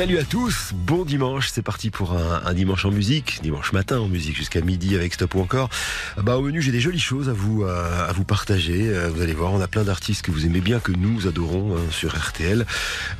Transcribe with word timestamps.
Salut 0.00 0.16
à 0.16 0.24
tous, 0.24 0.70
bon 0.72 1.04
dimanche, 1.04 1.50
c'est 1.52 1.60
parti 1.60 1.90
pour 1.90 2.14
un, 2.14 2.54
dimanche 2.54 2.86
en 2.86 2.90
musique, 2.90 3.40
dimanche 3.42 3.74
matin 3.74 4.00
en 4.00 4.08
musique 4.08 4.34
jusqu'à 4.34 4.62
midi 4.62 4.94
avec 4.94 5.12
Stop 5.12 5.34
ou 5.34 5.40
encore. 5.40 5.68
Bah 6.16 6.38
au 6.38 6.40
menu 6.40 6.62
j'ai 6.62 6.72
des 6.72 6.80
jolies 6.80 6.98
choses 6.98 7.28
à 7.28 7.34
vous 7.34 7.64
euh, 7.64 8.08
à, 8.08 8.10
vous 8.14 8.24
partager. 8.24 8.88
Euh, 8.88 9.10
vous 9.10 9.20
allez 9.20 9.34
voir, 9.34 9.52
on 9.52 9.60
a 9.60 9.68
plein 9.68 9.84
d'artistes 9.84 10.22
que 10.22 10.30
vous 10.30 10.46
aimez 10.46 10.62
bien, 10.62 10.80
que 10.80 10.92
nous 10.92 11.26
adorons 11.26 11.76
hein, 11.76 11.80
sur 11.90 12.16
RTL, 12.16 12.64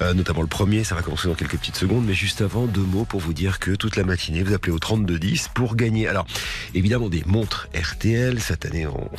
euh, 0.00 0.14
notamment 0.14 0.40
le 0.40 0.46
premier. 0.46 0.82
Ça 0.82 0.94
va 0.94 1.02
commencer 1.02 1.28
dans 1.28 1.34
quelques 1.34 1.58
petites 1.58 1.76
secondes, 1.76 2.06
mais 2.06 2.14
juste 2.14 2.40
avant 2.40 2.64
deux 2.64 2.80
mots 2.80 3.04
pour 3.04 3.20
vous 3.20 3.34
dire 3.34 3.58
que 3.58 3.72
toute 3.72 3.96
la 3.96 4.04
matinée 4.04 4.42
vous 4.42 4.54
appelez 4.54 4.72
au 4.72 4.78
3210 4.78 5.50
pour 5.52 5.76
gagner. 5.76 6.08
Alors 6.08 6.26
évidemment 6.72 7.10
des 7.10 7.24
montres 7.26 7.68
RTL. 7.74 8.40
Cette 8.40 8.64
année 8.64 8.86
on, 8.86 9.18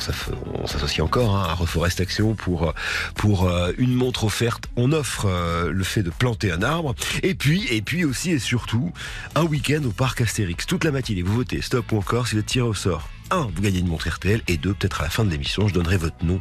s'associe 0.66 1.00
encore 1.00 1.36
hein, 1.36 1.46
à 1.48 1.54
Reforest 1.54 2.00
Action 2.00 2.34
pour 2.34 2.74
pour 3.14 3.48
une 3.78 3.94
montre 3.94 4.24
offerte. 4.24 4.64
On 4.74 4.90
offre 4.90 5.28
le 5.70 5.84
fait 5.84 6.02
de 6.02 6.10
planter 6.10 6.50
un 6.50 6.62
arbre 6.62 6.96
et 7.22 7.34
puis 7.34 7.51
et 7.70 7.82
puis 7.82 8.04
aussi 8.04 8.30
et 8.32 8.38
surtout, 8.38 8.92
un 9.34 9.44
week-end 9.44 9.82
au 9.84 9.90
parc 9.90 10.20
Astérix. 10.20 10.66
Toute 10.66 10.84
la 10.84 10.90
matinée, 10.90 11.22
vous 11.22 11.34
votez 11.34 11.60
stop 11.62 11.92
ou 11.92 11.98
encore 11.98 12.26
si 12.26 12.34
vous 12.34 12.40
êtes 12.40 12.46
tiré 12.46 12.66
au 12.66 12.74
sort. 12.74 13.08
1. 13.30 13.48
Vous 13.54 13.62
gagnez 13.62 13.80
une 13.80 13.88
montre 13.88 14.08
RTL 14.08 14.42
et 14.48 14.56
2. 14.56 14.74
Peut-être 14.74 15.00
à 15.00 15.04
la 15.04 15.10
fin 15.10 15.24
de 15.24 15.30
l'émission, 15.30 15.68
je 15.68 15.74
donnerai 15.74 15.96
votre 15.96 16.24
nom 16.24 16.40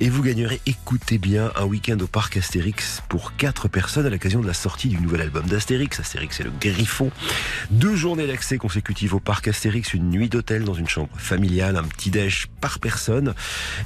et 0.00 0.08
vous 0.08 0.22
gagnerez, 0.22 0.60
écoutez 0.66 1.18
bien, 1.18 1.52
un 1.56 1.64
week-end 1.64 1.98
au 2.00 2.06
parc 2.06 2.36
Astérix 2.36 3.02
pour 3.08 3.36
4 3.36 3.68
personnes 3.68 4.06
à 4.06 4.10
l'occasion 4.10 4.40
de 4.40 4.46
la 4.46 4.54
sortie 4.54 4.88
du 4.88 4.98
nouvel 4.98 5.22
album 5.22 5.46
d'Astérix. 5.46 6.00
Astérix 6.00 6.36
c'est 6.36 6.44
le 6.44 6.52
Griffon. 6.60 7.10
Deux 7.70 7.94
journées 7.96 8.26
d'accès 8.26 8.58
consécutives 8.58 9.14
au 9.14 9.20
parc 9.20 9.48
Astérix, 9.48 9.94
une 9.94 10.10
nuit 10.10 10.28
d'hôtel 10.28 10.64
dans 10.64 10.74
une 10.74 10.88
chambre 10.88 11.10
familiale, 11.16 11.76
un 11.76 11.84
petit 11.84 12.10
déj 12.10 12.48
par 12.60 12.78
personne 12.78 13.34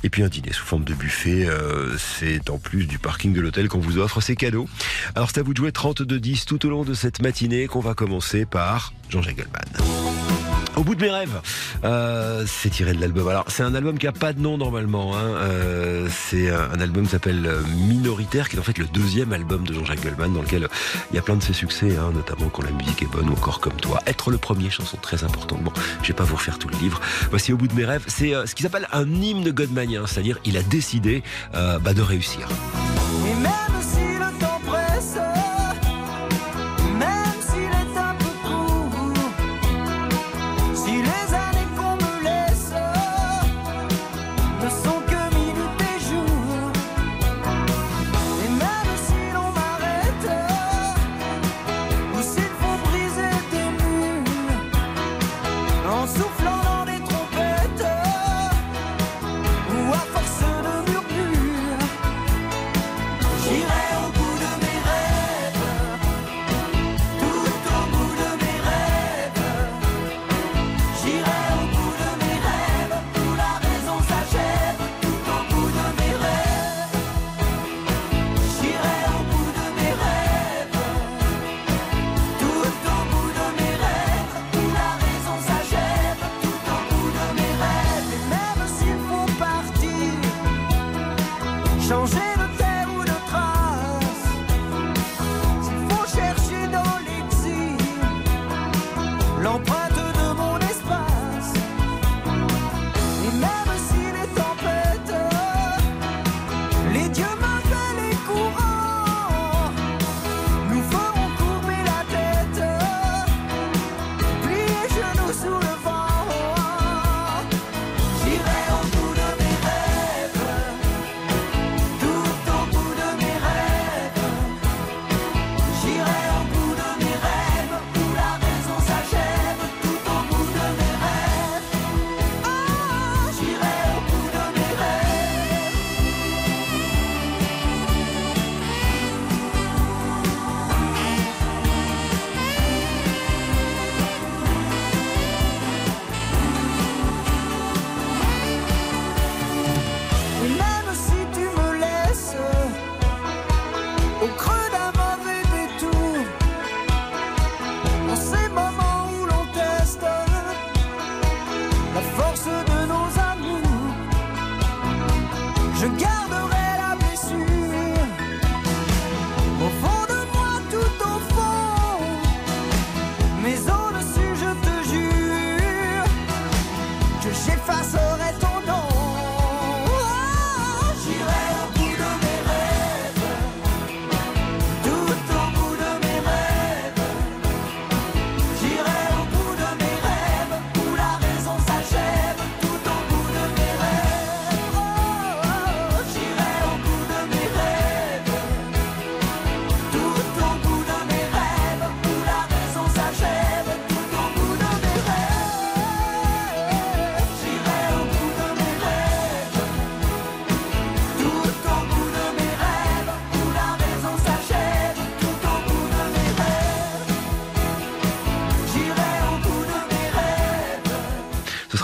et 0.03 0.11
puis 0.11 0.23
un 0.23 0.29
dîner 0.29 0.53
sous 0.53 0.65
forme 0.65 0.85
de 0.85 0.95
buffet. 0.95 1.47
Euh, 1.47 1.97
c'est 1.99 2.51
en 2.51 2.59
plus 2.59 2.87
du 2.87 2.99
parking 2.99 3.33
de 3.33 3.41
l'hôtel 3.41 3.69
qu'on 3.69 3.81
vous 3.81 3.99
offre, 3.99 4.21
ces 4.21 4.37
cadeaux. 4.37 4.69
Alors 5.15 5.31
c'est 5.31 5.41
à 5.41 5.43
vous 5.43 5.53
de 5.53 5.59
jouer 5.59 5.71
32-10 5.71 6.45
tout 6.45 6.65
au 6.67 6.71
long 6.71 6.85
de 6.85 6.95
cette 6.95 7.21
matinée 7.23 7.67
qu'on 7.67 7.81
va 7.81 7.95
commencer 7.95 8.47
par 8.47 8.93
Jean-Jacques 9.09 9.37
Goldman. 9.37 10.46
Au 10.77 10.85
bout 10.85 10.95
de 10.95 11.01
mes 11.01 11.11
rêves, 11.11 11.41
euh, 11.85 12.45
c'est 12.47 12.69
tiré 12.69 12.93
de 12.93 13.01
l'album. 13.01 13.27
Alors 13.29 13.47
c'est 13.49 13.63
un 13.63 13.75
album 13.75 13.99
qui 13.99 14.07
a 14.07 14.13
pas 14.13 14.35
de 14.35 14.41
nom 14.41 14.59
normalement. 14.59 15.17
Hein. 15.17 15.25
Euh, 15.37 16.09
c'est 16.11 16.51
un 16.51 16.79
album 16.81 17.05
qui 17.05 17.13
s'appelle 17.13 17.51
Minoritaire, 17.89 18.51
qui 18.51 18.57
est 18.57 18.59
en 18.59 18.63
fait 18.63 18.77
le 18.77 18.85
deuxième 18.85 19.33
album 19.33 19.67
de 19.67 19.73
Jean-Jacques 19.73 20.03
Goldman, 20.03 20.35
dans 20.35 20.43
lequel 20.43 20.69
il 21.11 21.17
y 21.17 21.19
a 21.19 21.23
plein 21.23 21.37
de 21.37 21.43
ses 21.43 21.55
succès, 21.55 21.97
hein, 21.97 22.11
notamment 22.15 22.51
quand 22.51 22.63
la 22.63 22.73
musique 22.73 23.03
est 23.03 23.11
bonne 23.11 23.31
ou 23.31 23.33
encore 23.33 23.61
comme 23.61 23.77
toi. 23.77 24.01
Être 24.07 24.31
le 24.31 24.37
premier, 24.37 24.69
chanson 24.69 24.99
très 25.01 25.25
importante. 25.25 25.63
Bon, 25.63 25.73
je 26.03 26.09
vais 26.09 26.15
pas 26.15 26.25
vous 26.25 26.37
refaire 26.37 26.59
tout 26.59 26.69
le 26.69 26.77
livre. 26.79 27.01
Voici 27.31 27.55
Au 27.55 27.57
bout 27.57 27.69
de 27.69 27.75
mes 27.75 27.87
rêves. 27.87 28.05
C'est 28.07 28.35
euh, 28.35 28.45
ce 28.45 28.55
qui 28.55 28.63
s'appelle 28.63 28.87
un 28.93 29.11
hymne 29.11 29.51
Goldmanien, 29.51 30.07
c'est-à-dire 30.07 30.39
il 30.45 30.59
a 30.59 30.63
décidé 30.63 31.23
bah, 31.53 31.95
de 31.95 32.03
réussir. 32.03 32.49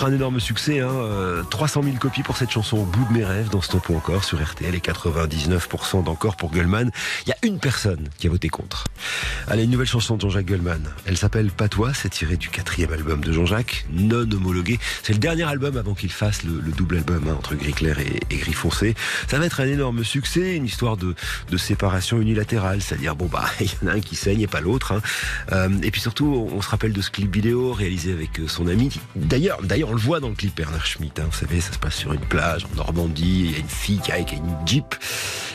Un 0.05 0.13
énorme 0.13 0.41
succès. 0.41 0.81
Hein. 0.81 0.93
300 1.51 1.83
000 1.83 1.97
copies 1.97 2.23
pour 2.23 2.37
cette 2.37 2.51
chanson 2.51 2.79
au 2.79 2.85
bout 2.85 3.05
de 3.09 3.13
mes 3.19 3.25
rêves 3.25 3.51
dans 3.51 3.61
Stop 3.61 3.89
ou 3.89 3.97
encore 3.97 4.25
sur 4.25 4.43
RTL 4.43 4.75
et 4.75 4.79
99% 4.79 6.05
d'encore 6.05 6.37
pour 6.37 6.51
Gullman. 6.51 6.91
Il 7.27 7.29
y 7.29 7.33
a 7.33 7.37
une 7.43 7.59
personne 7.59 8.09
qui 8.19 8.27
a 8.27 8.31
voté 8.31 8.49
contre. 8.49 8.85
Allez, 9.49 9.65
une 9.65 9.71
nouvelle 9.71 9.87
chanson 9.87 10.17
de 10.17 10.21
Jean-Jacques 10.21 10.47
Gullman. 10.47 10.81
Elle 11.07 11.17
s'appelle 11.17 11.51
Patois, 11.51 11.95
c'est 11.95 12.09
tiré 12.09 12.37
du 12.37 12.49
quatrième 12.49 12.93
album 12.93 13.23
de 13.23 13.33
Jean-Jacques, 13.33 13.87
non 13.93 14.31
homologué. 14.33 14.79
C'est 15.03 15.13
le 15.13 15.19
dernier 15.19 15.45
album 15.45 15.77
avant 15.77 15.95
qu'il 15.95 16.13
fasse 16.13 16.43
le, 16.45 16.73
double 16.73 16.97
album 16.97 17.29
hein, 17.29 17.37
entre 17.39 17.55
gris 17.55 17.73
clair 17.73 17.99
et, 17.99 18.37
gris 18.37 18.53
foncé. 18.53 18.95
Ça 19.29 19.39
va 19.39 19.47
être 19.47 19.61
un 19.61 19.67
énorme 19.67 20.05
succès, 20.05 20.57
une 20.57 20.65
histoire 20.65 20.97
de, 20.97 21.15
séparation 21.57 22.21
unilatérale, 22.21 22.83
c'est-à-dire 22.83 23.15
bon 23.15 23.27
bah 23.27 23.45
il 23.61 23.67
y 23.67 23.85
en 23.85 23.87
a 23.89 23.93
un 23.93 24.01
qui 24.01 24.17
saigne 24.17 24.41
et 24.41 24.47
pas 24.47 24.61
l'autre. 24.61 24.93
Hein. 24.93 25.01
Euh, 25.53 25.69
et 25.83 25.91
puis 25.91 26.01
surtout, 26.01 26.49
on, 26.53 26.61
se 26.61 26.69
rappelle 26.69 26.93
de 26.93 27.01
ce 27.01 27.11
clip 27.11 27.33
vidéo 27.33 27.73
réalisé 27.73 28.13
avec 28.13 28.41
euh, 28.41 28.49
son 28.49 28.67
ami. 28.67 28.91
D'ailleurs, 29.15 29.63
d'ailleurs 29.63 29.92
on 29.93 29.95
le 29.95 30.01
voit 30.01 30.21
dans 30.21 30.31
le 30.31 30.35
clip 30.35 30.57
Bernard 30.57 30.87
Schmitt. 30.87 31.19
Hein, 31.19 31.25
vous 31.31 31.37
savez, 31.37 31.61
ça 31.61 31.71
se 31.71 31.79
passe 31.79 31.97
sur 31.97 32.15
une 32.15 32.21
plage 32.21 32.65
en 32.65 32.77
Normandie. 32.77 33.43
Il 33.45 33.53
y 33.53 33.55
a 33.57 33.59
une 33.59 33.69
fille 33.69 33.99
qui 33.99 34.11
a, 34.11 34.19
une 34.19 34.57
jeep. 34.65 34.95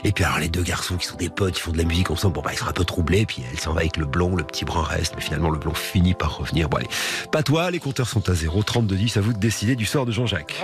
Et 0.04 0.12
puis 0.12 0.24
alors 0.24 0.38
les 0.38 0.48
deux 0.48 0.62
garçons 0.62 0.96
qui 0.96 1.08
sont 1.08 1.16
des 1.16 1.30
potes, 1.30 1.58
ils 1.58 1.62
font 1.62 1.72
de 1.72 1.80
la 1.80 1.86
musique 1.86 2.12
ensemble. 2.12 2.36
Bon 2.36 2.42
bah 2.42 2.52
ils 2.54 2.60
sont 2.60 2.68
un 2.68 2.74
peu 2.74 2.86
troublés. 2.86 3.26
Puis 3.26 3.42
elle 3.52 3.60
s'en 3.60 3.74
va 3.74 3.80
avec 3.80 3.98
le 3.98 4.06
blond, 4.06 4.36
le 4.36 4.44
petit 4.44 4.64
brun 4.64 4.84
reste. 4.84 5.16
Mais 5.16 5.22
finalement 5.22 5.50
le 5.50 5.58
blond 5.58 5.74
finit 5.74 6.14
par 6.14 6.38
revenir. 6.38 6.70
Bon 6.70 6.78
allez, 6.78 6.90
pas 7.32 7.42
toi, 7.42 7.72
les 7.72 7.80
compteurs 7.80 8.08
sont 8.08 8.30
à 8.30 8.36
0. 8.36 8.62
32 8.62 8.96
10, 8.96 9.18
à 9.18 9.22
vous 9.22 9.34
de 9.34 9.40
décider 9.40 9.76
du 9.76 9.88
sort 9.88 10.06
de 10.06 10.12
Jean-Jacques. 10.12 10.64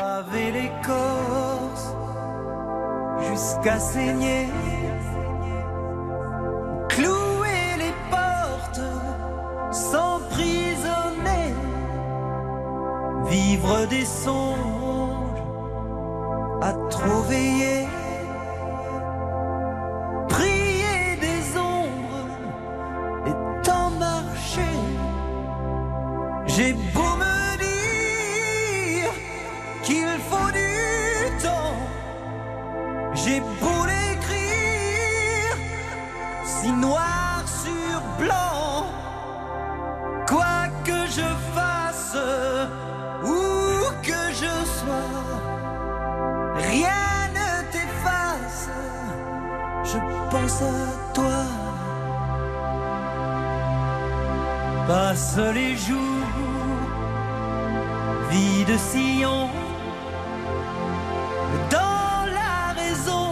Vivre 13.33 13.87
des 13.87 14.05
songes 14.05 15.41
à 16.61 16.71
trop. 16.91 17.23
Prier 20.29 21.15
des 21.19 21.57
ombres 21.57 22.29
et 23.25 23.35
tant. 23.65 23.91
J'ai 26.45 26.73
beau 26.73 27.15
me 27.23 27.57
dire 27.57 29.13
qu'il 29.81 30.13
faut 30.29 30.51
du 30.51 31.41
temps, 31.41 31.77
j'ai 33.15 33.39
beau 33.39 33.81
l'écrire 33.87 35.57
si 36.45 36.71
noir 36.71 37.12
pense 50.43 50.61
à 55.37 55.51
les 55.53 55.75
jours 55.77 56.27
vie 58.29 58.65
de 58.65 58.77
sillon. 58.77 59.49
Dans 61.69 62.25
la 62.39 62.73
raison, 62.81 63.27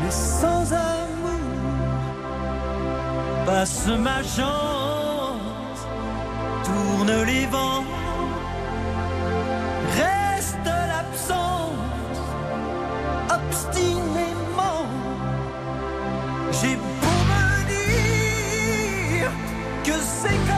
mais 0.00 0.10
sans 0.10 0.72
amour, 0.72 1.40
passe 3.46 3.86
ma 3.86 4.22
chance, 4.22 5.80
tourne 6.64 7.22
les 7.24 7.46
vents, 7.46 7.84
que 20.00 20.06
c'est 20.06 20.49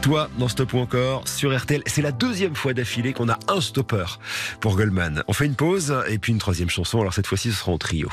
toi 0.00 0.30
dans 0.38 0.48
Stop 0.48 0.72
ou 0.72 0.78
encore 0.78 1.28
sur 1.28 1.56
RTL. 1.56 1.82
C'est 1.86 2.02
la 2.02 2.12
deuxième 2.12 2.54
fois 2.54 2.72
d'affilée 2.72 3.12
qu'on 3.12 3.28
a 3.28 3.38
un 3.48 3.60
stopper 3.60 4.04
pour 4.60 4.76
Goldman. 4.76 5.22
On 5.28 5.32
fait 5.32 5.46
une 5.46 5.54
pause 5.54 5.94
et 6.08 6.18
puis 6.18 6.32
une 6.32 6.38
troisième 6.38 6.70
chanson. 6.70 7.00
Alors 7.00 7.12
cette 7.12 7.26
fois-ci, 7.26 7.50
ce 7.50 7.58
sera 7.58 7.72
en 7.72 7.78
trio. 7.78 8.08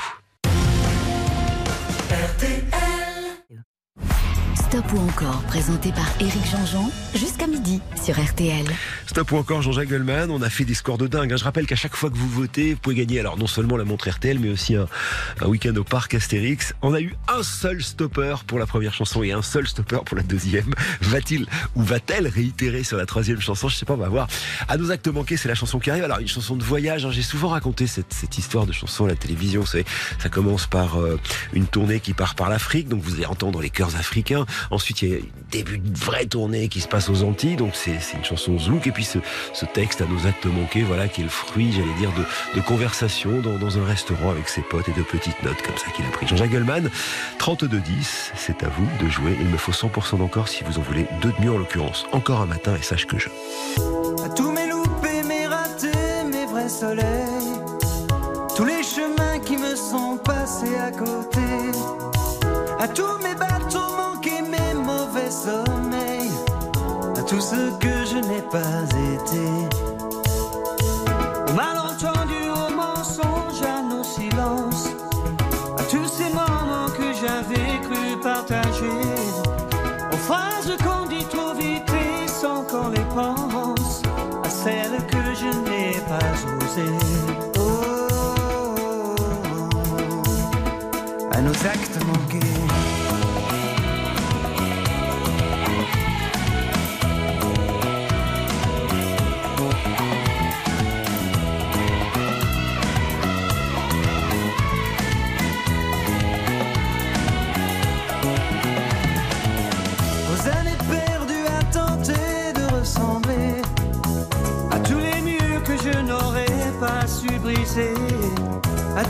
Stop 4.78 4.92
ou 4.92 5.08
encore, 5.08 5.42
présenté 5.48 5.90
par 5.90 6.06
Éric 6.20 6.46
Jean-Jean, 6.52 6.88
jusqu'à 7.12 7.48
midi 7.48 7.80
sur 8.00 8.14
RTL. 8.16 8.64
Stop 9.06 9.32
ou 9.32 9.36
encore 9.36 9.60
Jean-Jacques 9.60 9.88
Goldman. 9.88 10.30
On 10.30 10.40
a 10.40 10.48
fait 10.50 10.64
des 10.64 10.74
scores 10.74 10.98
de 10.98 11.08
dingue. 11.08 11.32
hein. 11.32 11.36
Je 11.36 11.42
rappelle 11.42 11.66
qu'à 11.66 11.74
chaque 11.74 11.96
fois 11.96 12.10
que 12.10 12.16
vous 12.16 12.28
votez, 12.28 12.74
vous 12.74 12.78
pouvez 12.78 12.94
gagner 12.94 13.18
alors 13.18 13.36
non 13.36 13.48
seulement 13.48 13.76
la 13.76 13.84
montre 13.84 14.08
RTL, 14.08 14.38
mais 14.38 14.50
aussi 14.50 14.76
un, 14.76 14.86
week-end 15.44 15.74
au 15.74 15.82
parc 15.82 16.14
Astérix. 16.14 16.74
On 16.80 16.94
a 16.94 17.00
eu 17.00 17.16
un 17.26 17.42
seul 17.42 17.82
stopper 17.82 18.36
pour 18.46 18.60
la 18.60 18.66
première 18.66 18.94
chanson 18.94 19.24
et 19.24 19.32
un 19.32 19.42
seul 19.42 19.66
stopper 19.66 19.98
pour 20.06 20.16
la 20.16 20.22
deuxième. 20.22 20.72
Va-t-il 21.00 21.46
ou 21.74 21.82
va-t-elle 21.82 22.28
réitérer 22.28 22.84
sur 22.84 22.98
la 22.98 23.06
troisième 23.06 23.40
chanson? 23.40 23.68
Je 23.68 23.74
sais 23.74 23.86
pas, 23.86 23.94
on 23.94 23.96
va 23.96 24.08
voir. 24.08 24.28
À 24.68 24.76
nos 24.76 24.92
actes 24.92 25.08
manqués, 25.08 25.36
c'est 25.36 25.48
la 25.48 25.56
chanson 25.56 25.80
qui 25.80 25.90
arrive. 25.90 26.04
Alors 26.04 26.20
une 26.20 26.28
chanson 26.28 26.54
de 26.54 26.62
voyage. 26.62 27.04
hein. 27.04 27.10
J'ai 27.10 27.22
souvent 27.22 27.48
raconté 27.48 27.88
cette, 27.88 28.38
histoire 28.38 28.64
de 28.64 28.72
chanson 28.72 29.06
à 29.06 29.08
la 29.08 29.16
télévision. 29.16 29.64
Ça 29.66 30.28
commence 30.30 30.66
par 30.68 31.00
euh, 31.00 31.18
une 31.52 31.66
tournée 31.66 31.98
qui 31.98 32.12
part 32.14 32.36
par 32.36 32.48
l'Afrique. 32.48 32.86
Donc 32.88 33.02
vous 33.02 33.14
allez 33.14 33.26
entendre 33.26 33.60
les 33.60 33.70
chœurs 33.70 33.96
africains. 33.96 34.46
Ensuite, 34.70 35.02
il 35.02 35.08
y 35.08 35.14
a 35.14 35.16
un 35.18 35.20
début 35.50 35.78
de 35.78 35.96
vraie 35.96 36.26
tournée 36.26 36.68
qui 36.68 36.80
se 36.80 36.88
passe 36.88 37.08
aux 37.08 37.22
Antilles, 37.22 37.56
donc 37.56 37.72
c'est 37.74 37.98
une 38.14 38.24
chanson 38.24 38.58
zouk. 38.58 38.86
Et 38.86 38.92
puis 38.92 39.04
ce, 39.04 39.18
ce 39.52 39.64
texte 39.64 40.00
à 40.00 40.06
nos 40.06 40.26
actes 40.26 40.46
manqués, 40.46 40.82
voilà, 40.82 41.08
qui 41.08 41.20
est 41.20 41.24
le 41.24 41.30
fruit, 41.30 41.72
j'allais 41.72 41.94
dire, 41.98 42.10
de, 42.12 42.60
de 42.60 42.64
conversations 42.64 43.40
dans, 43.40 43.58
dans 43.58 43.78
un 43.78 43.84
restaurant 43.84 44.30
avec 44.30 44.48
ses 44.48 44.62
potes 44.62 44.88
et 44.88 44.92
de 44.92 45.02
petites 45.02 45.42
notes 45.42 45.62
comme 45.62 45.76
ça 45.76 45.90
qu'il 45.94 46.04
a 46.04 46.10
pris. 46.10 46.26
Jean-Jacques 46.26 46.50
Goldman, 46.50 46.90
32-10, 47.38 48.30
c'est 48.36 48.62
à 48.62 48.68
vous 48.68 48.88
de 49.04 49.08
jouer. 49.10 49.36
Il 49.40 49.46
me 49.46 49.56
faut 49.56 49.72
100% 49.72 50.18
d'encore 50.18 50.48
si 50.48 50.64
vous 50.64 50.78
en 50.78 50.82
voulez 50.82 51.06
deux 51.22 51.32
de 51.32 51.40
mieux 51.40 51.52
en 51.52 51.58
l'occurrence. 51.58 52.06
Encore 52.12 52.40
un 52.40 52.46
matin 52.46 52.74
et 52.78 52.82
sache 52.82 53.06
que 53.06 53.18
je. 53.18 53.28
À 54.24 54.28
tous 54.30 54.50
mes 54.52 54.68
loupés, 54.68 55.22
mes 55.26 55.46
ratés, 55.46 56.24
mes 56.30 56.46
vrais 56.46 56.68
soleils. 56.68 57.17
Ce 67.50 67.70
que 67.78 68.04
je 68.10 68.18
n'ai 68.28 68.42
pas 68.42 68.82
été. 69.14 69.77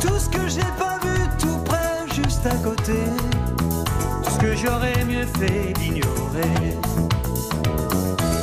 Tout 0.00 0.18
ce 0.18 0.28
que 0.28 0.48
j'ai 0.48 0.70
pas 0.78 0.98
vu 1.02 1.16
tout 1.38 1.58
près, 1.64 2.06
juste 2.14 2.46
à 2.46 2.56
côté, 2.56 3.00
tout 3.58 4.30
ce 4.30 4.38
que 4.38 4.54
j'aurais 4.56 5.04
mieux 5.04 5.26
fait 5.38 5.72
d'ignorer. 5.74 6.76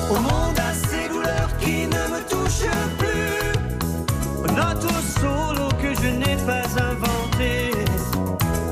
Au 0.10 0.16
monde 0.16 0.58
à 0.60 0.74
ces 0.74 1.10
douleurs 1.10 1.50
qui 1.60 1.88
ne 1.88 2.04
me 2.14 2.22
touchent 2.30 2.70
plus, 2.98 4.44
aux 4.44 4.52
notes 4.54 4.86
au 4.86 5.20
solo 5.20 5.70
que 5.82 5.94
je 6.02 6.10
n'ai 6.10 6.36
pas 6.46 6.66
inventé, 6.92 7.72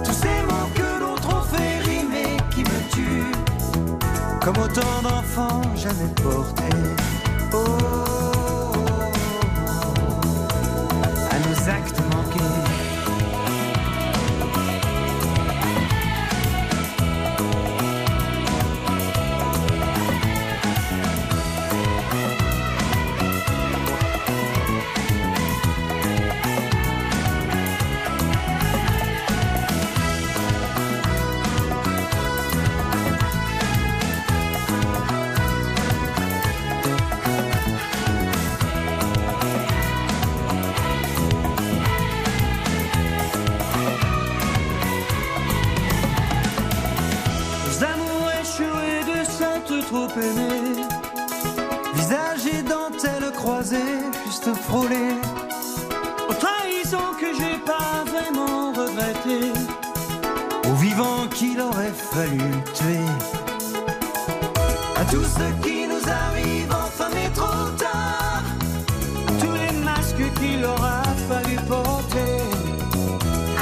tous 0.04 0.14
ces 0.14 0.42
mots 0.48 0.70
que 0.76 1.00
d'autres 1.00 1.36
ont 1.36 1.44
fait 1.44 1.80
rimer 1.90 2.38
qui 2.52 2.62
me 2.62 2.80
tuent 2.92 3.38
comme 4.42 4.58
autant 4.58 5.02
d'enfants 5.02 5.62
jamais 5.76 6.14
portés. 6.22 6.63
Trop 49.66 50.08
aimés 50.20 50.84
Visage 51.94 52.46
et 52.48 52.62
dentelle 52.64 53.32
croisée, 53.34 54.00
juste 54.26 54.54
frôlée 54.54 55.16
Aux 56.30 56.34
trahisons 56.34 57.14
que 57.20 57.28
j'ai 57.38 57.58
pas 57.66 58.04
vraiment 58.06 58.72
regrettées 58.72 59.52
Aux 60.70 60.76
vivants 60.76 61.28
qu'il 61.34 61.60
aurait 61.62 61.94
fallu 61.94 62.50
tuer. 62.74 63.06
À 64.96 65.06
tout 65.06 65.24
ce 65.24 65.66
qui 65.66 65.88
nous 65.88 66.10
arrive 66.10 66.72
enfin 66.72 67.10
mais 67.14 67.30
trop 67.34 67.70
tard. 67.78 68.44
À 69.28 69.32
tous 69.40 69.54
les 69.54 69.78
masques 69.80 70.34
qu'il 70.40 70.64
aura 70.66 71.04
fallu 71.30 71.56
porter. 71.68 72.42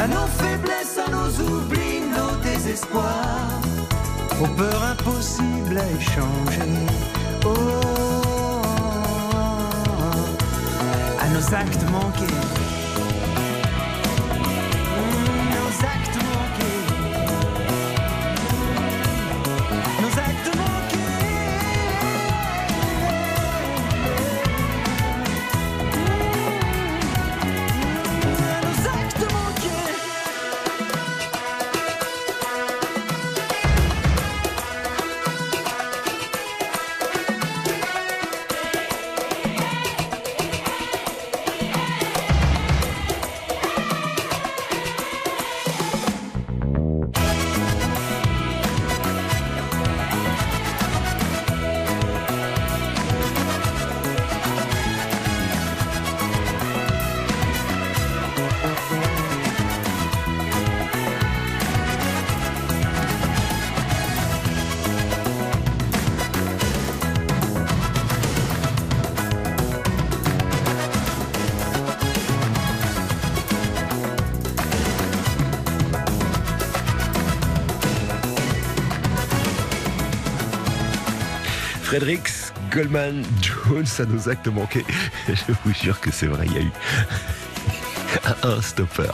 À 0.01 0.08
nos 0.08 0.27
faiblesses, 0.39 0.98
à 0.98 1.10
nos 1.10 1.29
oublis, 1.48 2.01
nos 2.15 2.36
désespoirs 2.43 3.50
aux 4.41 4.48
peurs 4.48 4.83
impossibles 4.83 5.77
à 5.77 5.88
échanger. 6.00 6.71
Oh, 7.45 7.50
à 11.19 11.27
nos 11.29 11.53
actes 11.53 11.86
manqués. 11.91 12.71
Goldman, 82.72 83.24
Jones 83.42 83.86
à 84.00 84.06
nos 84.06 84.30
actes 84.30 84.48
manqués. 84.48 84.86
Je 85.28 85.54
vous 85.66 85.74
jure 85.74 86.00
que 86.00 86.12
c'est 86.12 86.28
vrai, 86.28 86.46
il 86.48 86.54
y 86.54 86.58
a 86.58 86.62
eu 86.62 86.72
un 88.44 88.62
stopper. 88.62 89.12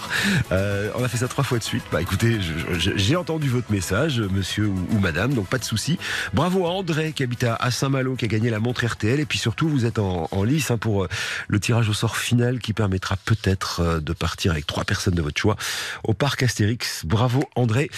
Euh, 0.52 0.92
on 0.96 1.04
a 1.04 1.08
fait 1.08 1.18
ça 1.18 1.28
trois 1.28 1.44
fois 1.44 1.58
de 1.58 1.64
suite. 1.64 1.84
Bah 1.92 2.02
écoutez, 2.02 2.40
j'ai 2.78 3.16
entendu 3.16 3.50
votre 3.50 3.72
message, 3.72 4.22
monsieur 4.22 4.68
ou, 4.68 5.00
madame, 5.00 5.34
donc 5.34 5.48
pas 5.48 5.58
de 5.58 5.64
souci. 5.64 5.98
Bravo 6.34 6.66
à 6.66 6.70
André 6.70 7.14
qui 7.14 7.24
habite 7.24 7.44
à, 7.44 7.56
à 7.56 7.72
Saint-Malo, 7.72 8.16
qui 8.16 8.26
a 8.26 8.28
gagné 8.28 8.50
la 8.50 8.60
montre 8.60 8.86
RTL. 8.86 9.20
Et 9.20 9.26
puis 9.26 9.40
surtout, 9.40 9.68
vous 9.68 9.86
êtes 9.86 10.00
en, 10.00 10.28
en 10.32 10.44
lice 10.44 10.72
hein, 10.72 10.78
pour 10.78 11.04
euh, 11.04 11.10
le 11.48 11.60
tirage 11.60 11.90
au 11.90 11.94
sort 11.94 12.18
final 12.18 12.60
qui 12.60 12.74
permettra 12.74 13.18
peut-être 13.18 13.82
euh, 13.82 14.00
de 14.00 14.14
partir 14.14 14.52
avec 14.52 14.68
trois 14.68 14.84
personnes 14.84 15.16
de 15.16 15.22
votre 15.22 15.40
choix 15.40 15.56
au 16.04 16.14
parc 16.14 16.44
Astérix. 16.44 17.06
Bravo 17.06 17.44
André. 17.56 17.90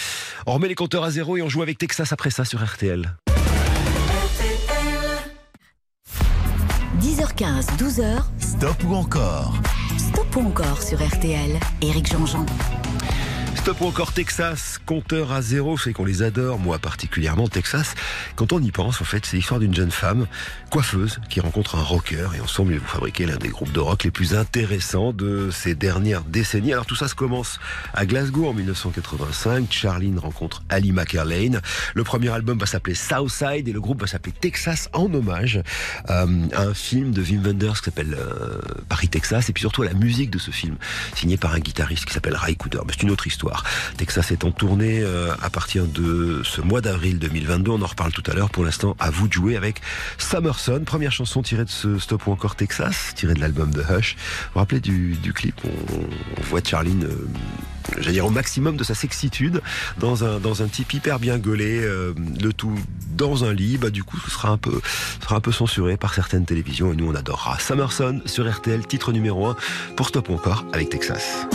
On 0.46 0.54
remet 0.54 0.68
les 0.68 0.74
compteurs 0.74 1.04
à 1.04 1.10
zéro 1.10 1.36
et 1.36 1.42
on 1.42 1.48
joue 1.48 1.62
avec 1.62 1.78
Texas 1.78 2.12
après 2.12 2.30
ça 2.30 2.44
sur 2.44 2.64
RTL. 2.64 3.14
10h15, 7.00 7.78
12h, 7.78 8.22
Stop 8.38 8.76
ou 8.84 8.94
encore 8.94 9.54
stop 10.10 10.36
ou 10.36 10.40
encore 10.46 10.82
sur 10.82 10.98
RTL. 10.98 11.58
Éric 11.82 12.10
Jean-Jean. 12.10 12.46
Stop 13.60 13.82
ou 13.82 13.84
encore 13.88 14.14
Texas, 14.14 14.80
compteur 14.86 15.32
à 15.32 15.42
zéro, 15.42 15.76
c'est 15.76 15.92
qu'on 15.92 16.06
les 16.06 16.22
adore, 16.22 16.58
moi 16.58 16.78
particulièrement 16.78 17.46
Texas. 17.46 17.94
Quand 18.34 18.54
on 18.54 18.62
y 18.62 18.70
pense, 18.70 19.02
en 19.02 19.04
fait, 19.04 19.26
c'est 19.26 19.36
l'histoire 19.36 19.60
d'une 19.60 19.74
jeune 19.74 19.90
femme, 19.90 20.26
coiffeuse, 20.70 21.20
qui 21.28 21.40
rencontre 21.40 21.74
un 21.74 21.82
rocker 21.82 22.26
et 22.34 22.40
ensemble 22.40 22.72
ils 22.72 22.80
vont 22.80 22.86
fabriquer 22.86 23.26
l'un 23.26 23.36
des 23.36 23.50
groupes 23.50 23.72
de 23.72 23.80
rock 23.80 24.04
les 24.04 24.10
plus 24.10 24.34
intéressants 24.34 25.12
de 25.12 25.50
ces 25.50 25.74
dernières 25.74 26.24
décennies. 26.24 26.72
Alors 26.72 26.86
tout 26.86 26.94
ça 26.94 27.06
se 27.06 27.14
commence 27.14 27.60
à 27.92 28.06
Glasgow 28.06 28.48
en 28.48 28.54
1985. 28.54 29.70
Charlene 29.70 30.18
rencontre 30.18 30.62
Ali 30.70 30.92
McErlane. 30.92 31.60
Le 31.94 32.02
premier 32.02 32.30
album 32.30 32.58
va 32.58 32.64
s'appeler 32.64 32.94
Southside 32.94 33.68
et 33.68 33.72
le 33.72 33.80
groupe 33.82 34.00
va 34.00 34.06
s'appeler 34.06 34.32
Texas 34.32 34.88
en 34.94 35.12
hommage 35.12 35.60
euh, 36.08 36.46
à 36.54 36.62
un 36.62 36.72
film 36.72 37.10
de 37.10 37.20
Wim 37.20 37.42
Wenders 37.42 37.74
qui 37.74 37.84
s'appelle 37.84 38.16
euh, 38.18 38.58
Paris 38.88 39.08
Texas 39.08 39.50
et 39.50 39.52
puis 39.52 39.60
surtout 39.60 39.82
à 39.82 39.84
la 39.84 39.94
musique 39.94 40.30
de 40.30 40.38
ce 40.38 40.50
film 40.50 40.76
signé 41.14 41.36
par 41.36 41.52
un 41.52 41.60
guitariste 41.60 42.06
qui 42.06 42.14
s'appelle 42.14 42.36
Ray 42.36 42.56
Cooder. 42.56 42.80
Mais 42.86 42.94
c'est 42.96 43.02
une 43.02 43.10
autre 43.10 43.26
histoire. 43.26 43.49
Texas 43.96 44.30
est 44.30 44.44
en 44.44 44.50
tournée 44.50 45.00
euh, 45.02 45.34
à 45.42 45.50
partir 45.50 45.86
de 45.86 46.42
ce 46.44 46.60
mois 46.60 46.80
d'avril 46.80 47.18
2022. 47.18 47.70
On 47.70 47.82
en 47.82 47.86
reparle 47.86 48.12
tout 48.12 48.22
à 48.30 48.34
l'heure. 48.34 48.50
Pour 48.50 48.64
l'instant, 48.64 48.96
à 48.98 49.10
vous 49.10 49.28
de 49.28 49.32
jouer 49.32 49.56
avec 49.56 49.80
Summerson. 50.18 50.82
Première 50.84 51.12
chanson 51.12 51.42
tirée 51.42 51.64
de 51.64 51.70
ce 51.70 51.98
Stop 51.98 52.26
ou 52.26 52.32
encore 52.32 52.56
Texas, 52.56 53.12
tirée 53.14 53.34
de 53.34 53.40
l'album 53.40 53.70
de 53.72 53.82
Hush. 53.82 54.16
Vous 54.54 54.60
rappelez 54.60 54.80
du, 54.80 55.32
clip 55.34 55.54
on, 55.64 56.42
voit 56.44 56.60
Charline 56.64 57.04
euh, 57.04 57.28
j'allais 57.98 58.12
dire 58.12 58.26
au 58.26 58.30
maximum 58.30 58.76
de 58.76 58.84
sa 58.84 58.94
sexitude 58.94 59.62
dans 59.98 60.24
un 60.24 60.38
dans 60.38 60.54
type 60.54 60.92
hyper 60.92 61.18
bien 61.18 61.38
gaulé 61.38 61.80
euh, 61.80 62.14
le 62.40 62.52
tout 62.52 62.74
dans 63.12 63.44
un 63.44 63.52
lit 63.52 63.78
bah 63.78 63.90
du 63.90 64.04
coup 64.04 64.18
ce 64.24 64.30
sera 64.30 64.50
un 64.50 64.56
peu 64.56 64.80
sera 65.22 65.36
un 65.36 65.40
peu 65.40 65.52
censuré 65.52 65.96
par 65.96 66.14
certaines 66.14 66.44
télévisions 66.44 66.92
et 66.92 66.96
nous 66.96 67.08
on 67.08 67.14
adorera 67.14 67.58
Summerson 67.58 68.20
sur 68.26 68.50
RTL 68.50 68.86
titre 68.86 69.12
numéro 69.12 69.46
1 69.46 69.56
pour 69.96 70.08
Stop 70.08 70.30
encore 70.30 70.64
avec 70.72 70.90
Texas. 70.90 71.46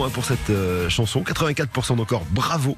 Hein, 0.00 0.10
pour 0.10 0.24
cette 0.24 0.50
euh, 0.50 0.88
chanson. 0.88 1.22
84% 1.22 1.96
d'encore. 1.96 2.24
Bravo. 2.30 2.76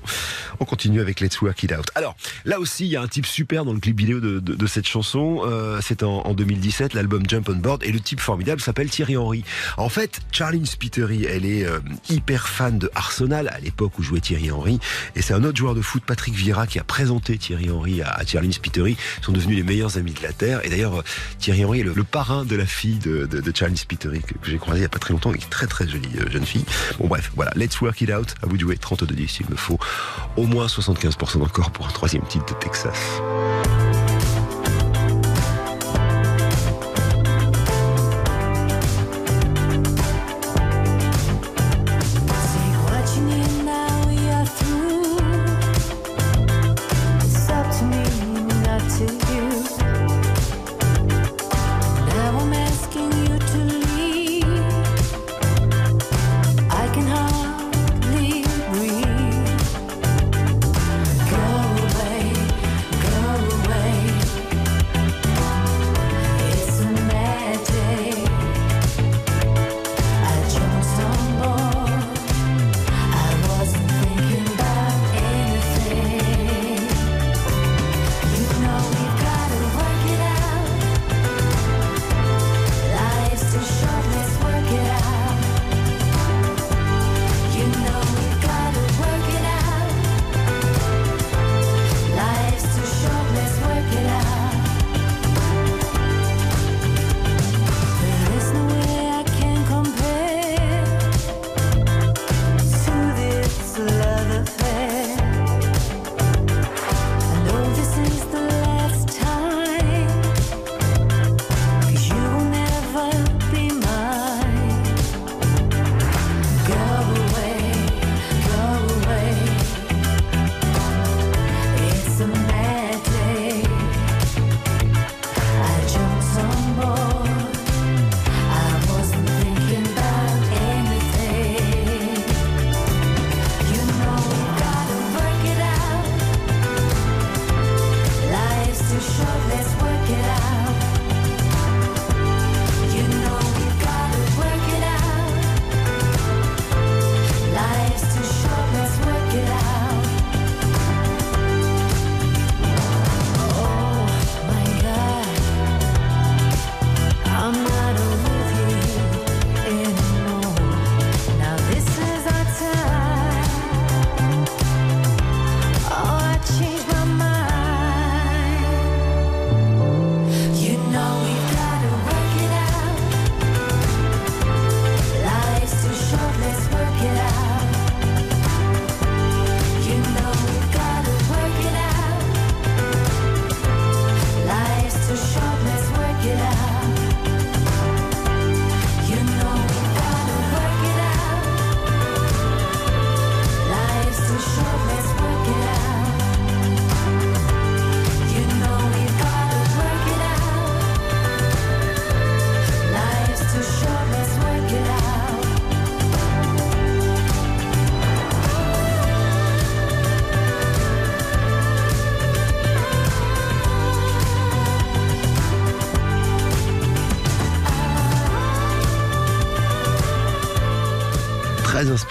On 0.59 0.65
continue 0.65 1.01
avec 1.01 1.21
Let's 1.21 1.41
Work 1.41 1.63
It 1.63 1.73
Out. 1.73 1.87
Alors, 1.95 2.17
là 2.45 2.59
aussi, 2.59 2.87
il 2.87 2.91
y 2.91 2.97
a 2.97 3.03
un 3.03 3.07
type 3.07 3.27
super 3.27 3.65
dans 3.65 3.73
le 3.73 3.79
clip 3.79 3.97
vidéo 3.97 4.21
de, 4.21 4.67
cette 4.67 4.89
chanson. 4.89 5.43
Euh, 5.45 5.79
c'est 5.83 6.03
en, 6.03 6.23
en, 6.23 6.35
2017, 6.35 6.95
l'album 6.95 7.23
Jump 7.29 7.49
on 7.49 7.57
Board. 7.57 7.85
Et 7.85 7.93
le 7.93 8.01
type 8.01 8.21
formidable 8.21 8.61
s'appelle 8.61 8.91
Thierry 8.91 9.17
Henry. 9.17 9.45
En 9.77 9.89
fait, 9.89 10.21
Charlene 10.33 10.67
Spiteri, 10.67 11.25
elle 11.25 11.45
est 11.45 11.65
euh, 11.65 11.79
hyper 12.09 12.49
fan 12.49 12.79
de 12.79 12.91
Arsenal 12.95 13.49
à 13.49 13.61
l'époque 13.61 13.99
où 13.99 14.03
jouait 14.03 14.21
Thierry 14.21 14.51
Henry. 14.51 14.81
Et 15.15 15.23
c'est 15.23 15.35
un 15.35 15.45
autre 15.45 15.57
joueur 15.57 15.75
de 15.75 15.83
foot, 15.83 16.03
Patrick 16.05 16.35
Vieira, 16.35 16.67
qui 16.67 16.79
a 16.79 16.85
présenté 16.85 17.39
Thierry 17.39 17.71
Henry 17.71 18.03
à, 18.03 18.11
à 18.11 18.27
Charlene 18.27 18.53
Spiteri. 18.53 18.97
Ils 19.19 19.25
sont 19.25 19.33
devenus 19.33 19.57
les 19.57 19.63
meilleurs 19.63 19.99
amis 19.99 20.13
de 20.13 20.23
la 20.23 20.33
Terre. 20.33 20.65
Et 20.65 20.69
d'ailleurs, 20.69 21.05
Thierry 21.39 21.65
Henry 21.65 21.81
est 21.81 21.85
le, 21.85 22.05
parrain 22.05 22.45
de 22.45 22.57
la 22.57 22.67
fille 22.67 22.99
de, 22.99 23.27
de, 23.27 23.53
Charlene 23.55 23.77
Spiteri 23.77 24.21
que, 24.21 24.35
j'ai 24.45 24.59
croisé 24.59 24.81
il 24.81 24.83
y 24.83 24.87
a 24.87 24.89
pas 24.89 24.99
très 24.99 25.13
longtemps. 25.13 25.33
Une 25.33 25.39
très 25.39 25.67
très 25.67 25.87
jolie 25.87 26.09
jeune 26.31 26.47
fille. 26.47 26.65
Bon 26.99 27.04
bref, 27.09 27.33
voilà. 27.35 27.53
Let's 27.55 27.81
work 27.81 28.01
it 28.01 28.11
out. 28.11 28.35
À 28.43 28.47
vous 28.47 28.57
de 28.57 28.61
jouer 28.61 28.77
32 28.77 29.15
10. 29.15 29.41
Il 29.41 29.51
me 29.51 29.57
faut 29.57 29.79
au 30.37 30.47
moins 30.47 30.67
75% 30.67 31.39
d'encore 31.39 31.71
pour 31.71 31.87
un 31.87 31.91
troisième 31.91 32.25
titre 32.25 32.47
de 32.47 32.59
Texas. 32.59 32.99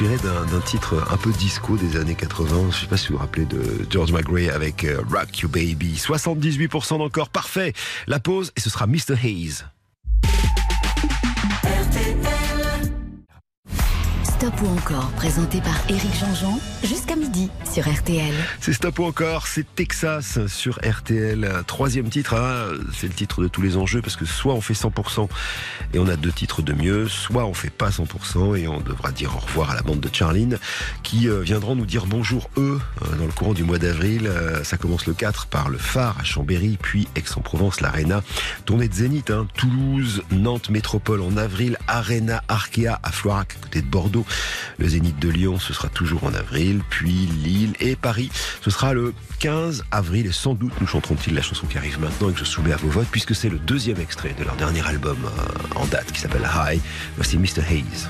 D'un 0.03 0.59
titre 0.59 1.01
un 1.09 1.15
peu 1.15 1.31
disco 1.31 1.77
des 1.77 1.95
années 1.95 2.15
80. 2.15 2.71
Je 2.71 2.81
sais 2.81 2.87
pas 2.87 2.97
si 2.97 3.07
vous 3.07 3.13
vous 3.13 3.19
rappelez 3.21 3.45
de 3.45 3.87
George 3.89 4.11
McGray 4.11 4.49
avec 4.49 4.83
euh, 4.83 5.01
Rock 5.09 5.39
You 5.39 5.47
Baby. 5.47 5.95
78% 5.95 6.97
d'encore, 6.97 7.29
parfait. 7.29 7.71
La 8.05 8.19
pause 8.19 8.51
et 8.57 8.59
ce 8.59 8.69
sera 8.69 8.85
Mr. 8.85 9.15
Hayes. 9.23 9.63
Stop 14.43 14.61
ou 14.61 14.77
encore, 14.77 15.09
présenté 15.11 15.61
par 15.61 15.89
Éric 15.89 16.13
Jean-Jean, 16.19 16.59
jusqu'à 16.83 17.15
midi 17.15 17.49
sur 17.71 17.89
RTL. 17.89 18.33
C'est 18.59 18.73
Stop 18.73 18.99
ou 18.99 19.05
encore, 19.05 19.47
c'est 19.47 19.65
Texas 19.73 20.45
sur 20.47 20.79
RTL. 20.85 21.49
Troisième 21.65 22.09
titre, 22.09 22.33
hein, 22.33 22.73
c'est 22.93 23.07
le 23.07 23.13
titre 23.13 23.41
de 23.41 23.47
tous 23.47 23.61
les 23.61 23.77
enjeux, 23.77 24.01
parce 24.01 24.17
que 24.17 24.25
soit 24.25 24.53
on 24.53 24.59
fait 24.59 24.73
100% 24.73 25.29
et 25.93 25.99
on 25.99 26.09
a 26.09 26.17
deux 26.17 26.33
titres 26.33 26.61
de 26.61 26.73
mieux, 26.73 27.07
soit 27.07 27.45
on 27.45 27.53
fait 27.53 27.69
pas 27.69 27.89
100% 27.89 28.57
et 28.57 28.67
on 28.67 28.81
devra 28.81 29.13
dire 29.13 29.33
au 29.33 29.39
revoir 29.39 29.71
à 29.71 29.75
la 29.75 29.81
bande 29.81 30.01
de 30.01 30.09
Charline, 30.13 30.59
qui 31.03 31.29
euh, 31.29 31.39
viendront 31.39 31.77
nous 31.77 31.85
dire 31.85 32.05
bonjour 32.05 32.49
eux 32.57 32.81
euh, 33.01 33.15
dans 33.15 33.25
le 33.25 33.31
courant 33.31 33.53
du 33.53 33.63
mois 33.63 33.77
d'avril. 33.77 34.27
Euh, 34.27 34.61
ça 34.65 34.75
commence 34.75 35.05
le 35.05 35.13
4 35.13 35.45
par 35.45 35.69
le 35.69 35.77
phare 35.77 36.17
à 36.19 36.25
Chambéry, 36.25 36.77
puis 36.81 37.07
Aix-en-Provence, 37.15 37.79
l'Arena. 37.79 38.21
Tournée 38.65 38.89
de 38.89 38.93
Zénith, 38.93 39.31
hein, 39.31 39.47
Toulouse, 39.55 40.21
Nantes 40.31 40.69
Métropole 40.69 41.21
en 41.21 41.37
avril, 41.37 41.77
Arena 41.87 42.43
Arkea 42.49 42.99
à 43.01 43.11
Floirac, 43.13 43.55
à 43.57 43.63
côté 43.63 43.81
de 43.81 43.87
Bordeaux. 43.87 44.25
Le 44.77 44.87
Zénith 44.87 45.19
de 45.19 45.29
Lyon, 45.29 45.59
ce 45.59 45.73
sera 45.73 45.89
toujours 45.89 46.23
en 46.23 46.33
avril, 46.33 46.81
puis 46.89 47.29
Lille 47.43 47.73
et 47.79 47.95
Paris. 47.95 48.31
Ce 48.61 48.69
sera 48.69 48.93
le 48.93 49.13
15 49.39 49.83
avril 49.91 50.25
et 50.25 50.31
sans 50.31 50.53
doute 50.53 50.73
nous 50.81 50.87
chanteront-ils 50.87 51.33
la 51.33 51.41
chanson 51.41 51.67
qui 51.67 51.77
arrive 51.77 51.99
maintenant 51.99 52.29
et 52.29 52.33
que 52.33 52.39
je 52.39 52.45
soumets 52.45 52.73
à 52.73 52.77
vos 52.77 52.89
votes 52.89 53.07
puisque 53.11 53.35
c'est 53.35 53.49
le 53.49 53.59
deuxième 53.59 53.99
extrait 53.99 54.35
de 54.37 54.43
leur 54.43 54.55
dernier 54.55 54.85
album 54.85 55.17
euh, 55.25 55.75
en 55.75 55.85
date 55.85 56.11
qui 56.11 56.19
s'appelle 56.19 56.47
High. 56.53 56.81
Voici 57.17 57.37
Mr. 57.37 57.61
Hayes. 57.69 58.07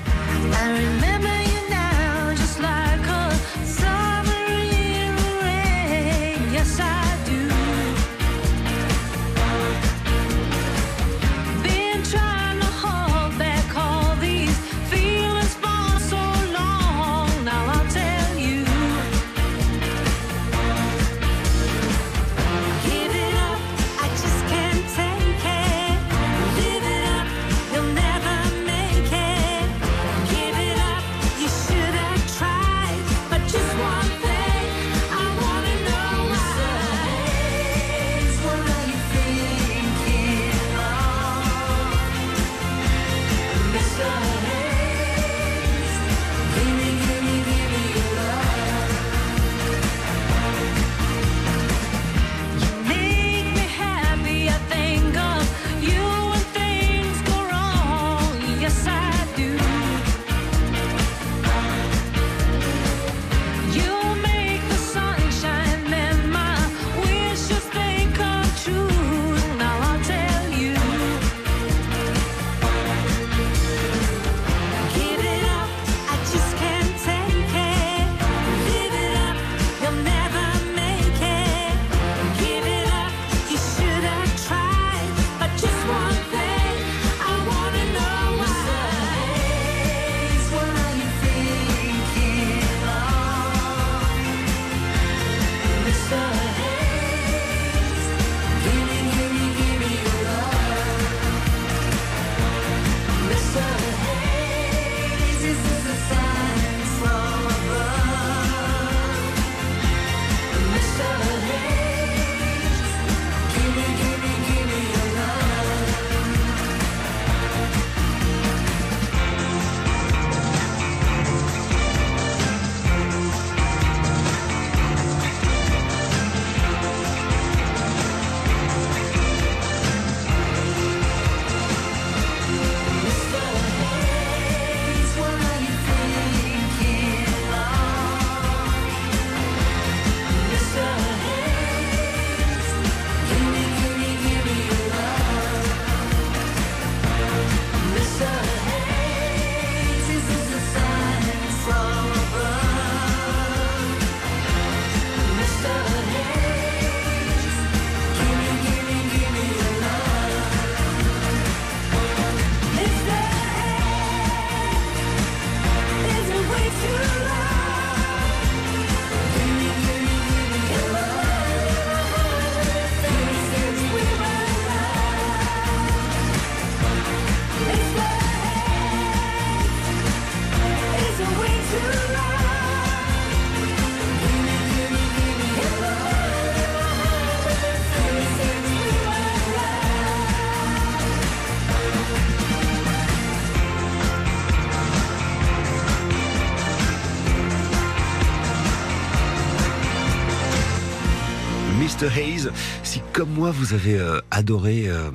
Hayes. 202.08 202.48
Si 202.82 203.00
comme 203.12 203.30
moi 203.30 203.50
vous 203.50 203.74
avez 203.74 203.98
euh, 203.98 204.20
adoré 204.30 204.84
euh, 204.86 205.10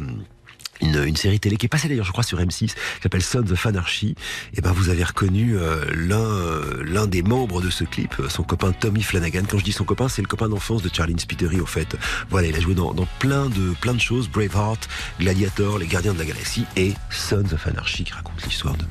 une, 0.81 1.03
une, 1.03 1.15
série 1.15 1.39
télé 1.39 1.57
qui 1.57 1.65
est 1.65 1.69
passée 1.69 1.87
d'ailleurs, 1.87 2.05
je 2.05 2.11
crois, 2.11 2.23
sur 2.23 2.39
M6, 2.39 2.67
qui 2.67 2.73
s'appelle 3.03 3.21
Sons 3.21 3.51
of 3.51 3.65
Anarchy. 3.65 4.09
Et 4.09 4.15
eh 4.57 4.61
ben, 4.61 4.71
vous 4.71 4.89
avez 4.89 5.03
reconnu 5.03 5.57
euh, 5.57 5.85
l'un 5.93 6.19
euh, 6.19 6.83
l'un 6.85 7.07
des 7.07 7.21
membres 7.21 7.61
de 7.61 7.69
ce 7.69 7.83
clip, 7.83 8.15
euh, 8.19 8.29
son 8.29 8.43
copain 8.43 8.71
Tommy 8.71 9.03
Flanagan. 9.03 9.43
Quand 9.49 9.57
je 9.57 9.63
dis 9.63 9.71
son 9.71 9.83
copain, 9.83 10.07
c'est 10.09 10.21
le 10.21 10.27
copain 10.27 10.49
d'enfance 10.49 10.81
de 10.81 10.89
Charlene 10.93 11.19
Spiteri, 11.19 11.59
au 11.59 11.65
fait. 11.65 11.97
Voilà, 12.29 12.47
il 12.47 12.55
a 12.55 12.59
joué 12.59 12.75
dans, 12.75 12.93
dans, 12.93 13.07
plein 13.19 13.47
de 13.49 13.73
plein 13.81 13.93
de 13.93 14.01
choses, 14.01 14.29
Braveheart, 14.29 14.87
Gladiator, 15.19 15.77
Les 15.77 15.87
Gardiens 15.87 16.13
de 16.13 16.19
la 16.19 16.25
Galaxie 16.25 16.65
et 16.75 16.93
Sons 17.09 17.53
of 17.53 17.67
Anarchy, 17.67 18.05
qui 18.05 18.13
raconte 18.13 18.43
l'histoire 18.45 18.75
de, 18.77 18.85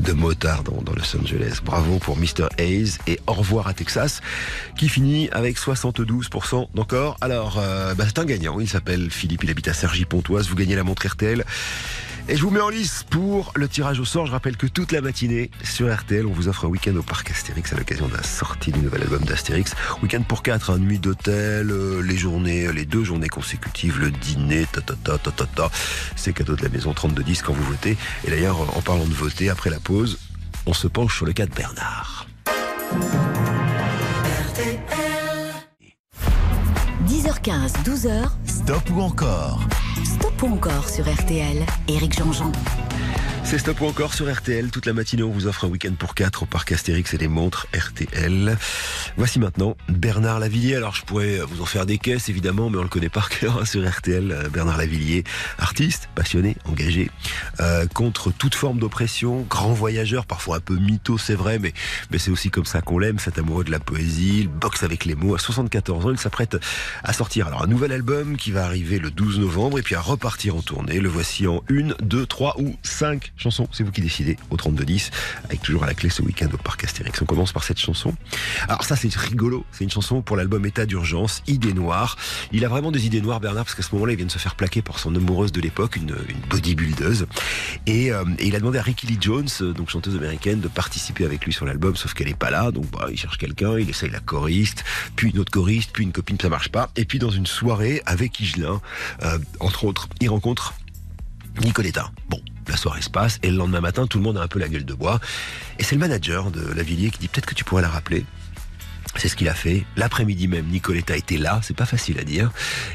de 0.00 0.12
motard 0.12 0.62
dans, 0.62 0.80
dans 0.82 0.92
Los 0.92 1.16
Angeles. 1.16 1.60
Bravo 1.64 1.98
pour 1.98 2.16
Mr. 2.16 2.48
Hayes 2.58 2.98
et 3.06 3.20
au 3.26 3.32
revoir 3.32 3.66
à 3.66 3.74
Texas, 3.74 4.20
qui 4.76 4.88
finit 4.88 5.28
avec 5.30 5.58
72% 5.58 6.68
d'encore. 6.74 7.16
Alors, 7.20 7.56
bah, 7.96 8.04
c'est 8.06 8.18
un 8.18 8.24
gagnant. 8.24 8.60
Il 8.60 8.68
s'appelle 8.68 9.10
Philippe, 9.10 9.44
il 9.44 9.50
habite 9.50 9.68
à 9.68 9.74
Sergi-Pontoise. 9.74 10.48
Vous 10.48 10.56
gagnez 10.56 10.76
la 10.76 10.84
montre 10.84 11.06
RTL. 11.06 11.31
Et 12.28 12.36
je 12.36 12.42
vous 12.42 12.50
mets 12.50 12.60
en 12.60 12.68
lice 12.68 13.04
pour 13.10 13.52
le 13.56 13.68
tirage 13.68 13.98
au 13.98 14.04
sort. 14.04 14.26
Je 14.26 14.32
rappelle 14.32 14.56
que 14.56 14.66
toute 14.66 14.92
la 14.92 15.00
matinée 15.00 15.50
sur 15.64 15.92
RTL, 15.92 16.24
on 16.24 16.32
vous 16.32 16.48
offre 16.48 16.66
un 16.66 16.68
week-end 16.68 16.94
au 16.94 17.02
parc 17.02 17.30
Astérix 17.30 17.72
à 17.72 17.76
l'occasion 17.76 18.06
de 18.06 18.14
la 18.14 18.22
sortie 18.22 18.70
du 18.70 18.78
nouvel 18.78 19.02
album 19.02 19.22
d'Astérix. 19.24 19.74
Week-end 20.02 20.22
pour 20.22 20.42
quatre, 20.42 20.70
un 20.70 20.78
nuit 20.78 21.00
d'hôtel, 21.00 21.70
euh, 21.70 22.00
les 22.00 22.16
journées, 22.16 22.72
les 22.72 22.84
deux 22.84 23.02
journées 23.02 23.28
consécutives, 23.28 23.98
le 23.98 24.10
dîner, 24.12 24.66
ta 24.70 24.80
ta 24.80 24.94
ta 24.94 25.18
ta 25.18 25.30
ta 25.32 25.46
ta. 25.46 25.70
C'est 26.14 26.32
cadeau 26.32 26.54
de 26.54 26.62
la 26.62 26.68
maison 26.68 26.92
3210 26.92 27.42
quand 27.42 27.54
vous 27.54 27.64
votez. 27.64 27.96
Et 28.24 28.30
d'ailleurs, 28.30 28.60
en 28.76 28.82
parlant 28.82 29.06
de 29.06 29.14
voter, 29.14 29.50
après 29.50 29.70
la 29.70 29.80
pause, 29.80 30.18
on 30.66 30.74
se 30.74 30.86
penche 30.86 31.16
sur 31.16 31.26
le 31.26 31.32
cas 31.32 31.46
de 31.46 31.54
Bernard. 31.54 32.28
10h15, 37.32 37.84
12h. 37.84 38.28
Stop 38.46 38.90
ou 38.94 39.00
encore 39.00 39.60
Stop 40.04 40.42
ou 40.42 40.46
encore 40.48 40.88
sur 40.88 41.04
RTL. 41.10 41.64
Éric 41.88 42.18
Jean-Jean. 42.18 42.52
C'est 43.44 43.58
Stop 43.58 43.82
ou 43.82 43.86
encore 43.86 44.14
sur 44.14 44.32
RTL. 44.32 44.70
Toute 44.70 44.86
la 44.86 44.94
matinée, 44.94 45.22
on 45.22 45.30
vous 45.30 45.46
offre 45.46 45.66
un 45.66 45.68
week-end 45.68 45.92
pour 45.98 46.14
quatre 46.14 46.44
au 46.44 46.46
parc 46.46 46.72
Astérix 46.72 47.12
et 47.12 47.18
les 47.18 47.28
montres 47.28 47.66
RTL. 47.76 48.56
Voici 49.18 49.38
maintenant 49.38 49.76
Bernard 49.88 50.38
Lavillier. 50.38 50.76
Alors, 50.76 50.94
je 50.94 51.04
pourrais 51.04 51.38
vous 51.40 51.60
en 51.60 51.66
faire 51.66 51.84
des 51.84 51.98
caisses, 51.98 52.30
évidemment, 52.30 52.70
mais 52.70 52.78
on 52.78 52.82
le 52.82 52.88
connaît 52.88 53.10
par 53.10 53.28
cœur 53.28 53.58
hein, 53.60 53.64
sur 53.66 53.86
RTL. 53.86 54.48
Bernard 54.50 54.78
Lavillier, 54.78 55.24
artiste, 55.58 56.08
passionné, 56.14 56.56
engagé, 56.64 57.10
euh, 57.60 57.86
contre 57.86 58.32
toute 58.32 58.54
forme 58.54 58.78
d'oppression, 58.78 59.42
grand 59.50 59.74
voyageur, 59.74 60.24
parfois 60.24 60.56
un 60.56 60.60
peu 60.60 60.76
mytho, 60.76 61.18
c'est 61.18 61.34
vrai, 61.34 61.58
mais, 61.58 61.74
mais 62.10 62.18
c'est 62.18 62.30
aussi 62.30 62.50
comme 62.50 62.64
ça 62.64 62.80
qu'on 62.80 62.98
l'aime, 62.98 63.18
cet 63.18 63.38
amoureux 63.38 63.64
de 63.64 63.70
la 63.70 63.80
poésie, 63.80 64.40
il 64.40 64.48
boxe 64.48 64.82
avec 64.82 65.04
les 65.04 65.14
mots. 65.14 65.34
À 65.34 65.38
74 65.38 66.06
ans, 66.06 66.10
il 66.10 66.18
s'apprête 66.18 66.56
à 67.04 67.12
sortir 67.12 67.48
alors 67.48 67.62
un 67.64 67.66
nouvel 67.66 67.92
album 67.92 68.38
qui 68.38 68.50
va 68.50 68.64
arriver 68.64 68.98
le 68.98 69.10
12 69.10 69.40
novembre 69.40 69.78
et 69.78 69.82
puis 69.82 69.94
à 69.94 70.00
repartir 70.00 70.56
en 70.56 70.62
tournée. 70.62 71.00
Le 71.00 71.08
voici 71.10 71.46
en 71.46 71.62
une, 71.68 71.94
deux, 72.00 72.24
trois 72.24 72.54
ou 72.58 72.76
cinq 72.82 73.31
chanson, 73.36 73.68
c'est 73.72 73.82
vous 73.82 73.90
qui 73.90 74.00
décidez, 74.00 74.36
au 74.50 74.56
32-10, 74.56 75.10
avec 75.44 75.62
toujours 75.62 75.84
à 75.84 75.86
la 75.86 75.94
clé 75.94 76.10
ce 76.10 76.22
week-end 76.22 76.48
au 76.52 76.56
Parc 76.56 76.84
Astérix. 76.84 77.20
On 77.22 77.24
commence 77.24 77.52
par 77.52 77.64
cette 77.64 77.78
chanson. 77.78 78.14
Alors 78.68 78.84
ça, 78.84 78.96
c'est 78.96 79.12
rigolo. 79.14 79.64
C'est 79.72 79.84
une 79.84 79.90
chanson 79.90 80.22
pour 80.22 80.36
l'album 80.36 80.64
État 80.66 80.86
d'urgence, 80.86 81.42
Idées 81.46 81.74
noires. 81.74 82.16
Il 82.52 82.64
a 82.64 82.68
vraiment 82.68 82.92
des 82.92 83.06
idées 83.06 83.20
noires, 83.20 83.40
Bernard, 83.40 83.64
parce 83.64 83.74
qu'à 83.74 83.82
ce 83.82 83.94
moment-là, 83.94 84.12
il 84.12 84.16
vient 84.16 84.26
de 84.26 84.30
se 84.30 84.38
faire 84.38 84.54
plaquer 84.54 84.82
par 84.82 84.98
son 84.98 85.14
amoureuse 85.14 85.52
de 85.52 85.60
l'époque, 85.60 85.96
une, 85.96 86.16
une 86.28 86.40
bodybuildeuse. 86.48 87.26
Et, 87.86 88.12
euh, 88.12 88.24
il 88.40 88.54
a 88.54 88.58
demandé 88.58 88.78
à 88.78 88.82
Ricky 88.82 89.06
Lee 89.06 89.18
Jones, 89.20 89.48
donc 89.74 89.90
chanteuse 89.90 90.16
américaine, 90.16 90.60
de 90.60 90.68
participer 90.68 91.24
avec 91.24 91.44
lui 91.44 91.52
sur 91.52 91.64
l'album, 91.64 91.96
sauf 91.96 92.14
qu'elle 92.14 92.28
est 92.28 92.38
pas 92.38 92.50
là. 92.50 92.70
Donc 92.70 92.90
bah, 92.90 93.06
il 93.10 93.16
cherche 93.16 93.38
quelqu'un, 93.38 93.78
il 93.78 93.88
essaye 93.88 94.10
la 94.10 94.20
choriste, 94.20 94.84
puis 95.16 95.30
une 95.30 95.38
autre 95.38 95.52
choriste, 95.52 95.90
puis 95.92 96.04
une 96.04 96.12
copine, 96.12 96.38
ça 96.40 96.48
marche 96.48 96.68
pas. 96.68 96.90
Et 96.96 97.04
puis 97.04 97.18
dans 97.18 97.30
une 97.30 97.46
soirée 97.46 98.02
avec 98.06 98.38
Igelin, 98.40 98.80
euh, 99.22 99.38
entre 99.60 99.84
autres, 99.84 100.08
il 100.20 100.28
rencontre 100.28 100.74
Nicoletta. 101.60 102.10
Bon, 102.28 102.40
la 102.68 102.76
soirée 102.76 103.02
se 103.02 103.10
passe 103.10 103.38
et 103.42 103.50
le 103.50 103.56
lendemain 103.56 103.80
matin, 103.80 104.06
tout 104.06 104.18
le 104.18 104.24
monde 104.24 104.38
a 104.38 104.42
un 104.42 104.48
peu 104.48 104.58
la 104.58 104.68
gueule 104.68 104.84
de 104.84 104.94
bois. 104.94 105.20
Et 105.78 105.84
c'est 105.84 105.94
le 105.94 106.00
manager 106.00 106.50
de 106.50 106.60
Lavillier 106.72 107.10
qui 107.10 107.18
dit 107.18 107.28
peut-être 107.28 107.46
que 107.46 107.54
tu 107.54 107.64
pourrais 107.64 107.82
la 107.82 107.88
rappeler. 107.88 108.24
C'est 109.16 109.28
ce 109.28 109.36
qu'il 109.36 109.48
a 109.48 109.54
fait. 109.54 109.84
L'après-midi 109.96 110.48
même, 110.48 110.66
Nicoletta 110.66 111.16
était 111.16 111.36
là. 111.36 111.60
C'est 111.62 111.76
pas 111.76 111.84
facile 111.84 112.18
à 112.18 112.24
dire. 112.24 112.50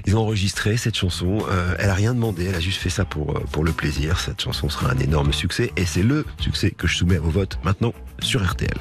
Ils 0.05 0.15
ont 0.15 0.21
enregistré 0.21 0.75
cette 0.77 0.95
chanson. 0.95 1.45
Euh, 1.49 1.75
elle 1.77 1.89
a 1.89 1.93
rien 1.93 2.13
demandé. 2.15 2.45
Elle 2.45 2.55
a 2.55 2.59
juste 2.59 2.81
fait 2.81 2.89
ça 2.89 3.05
pour, 3.05 3.39
pour 3.51 3.63
le 3.63 3.71
plaisir. 3.71 4.19
Cette 4.19 4.41
chanson 4.41 4.69
sera 4.69 4.91
un 4.91 4.97
énorme 4.97 5.31
succès. 5.31 5.71
Et 5.77 5.85
c'est 5.85 6.01
le 6.01 6.25
succès 6.39 6.71
que 6.71 6.87
je 6.87 6.97
soumets 6.97 7.17
à 7.17 7.19
vos 7.19 7.29
votes 7.29 7.59
maintenant 7.63 7.93
sur 8.19 8.43
RTL. 8.43 8.77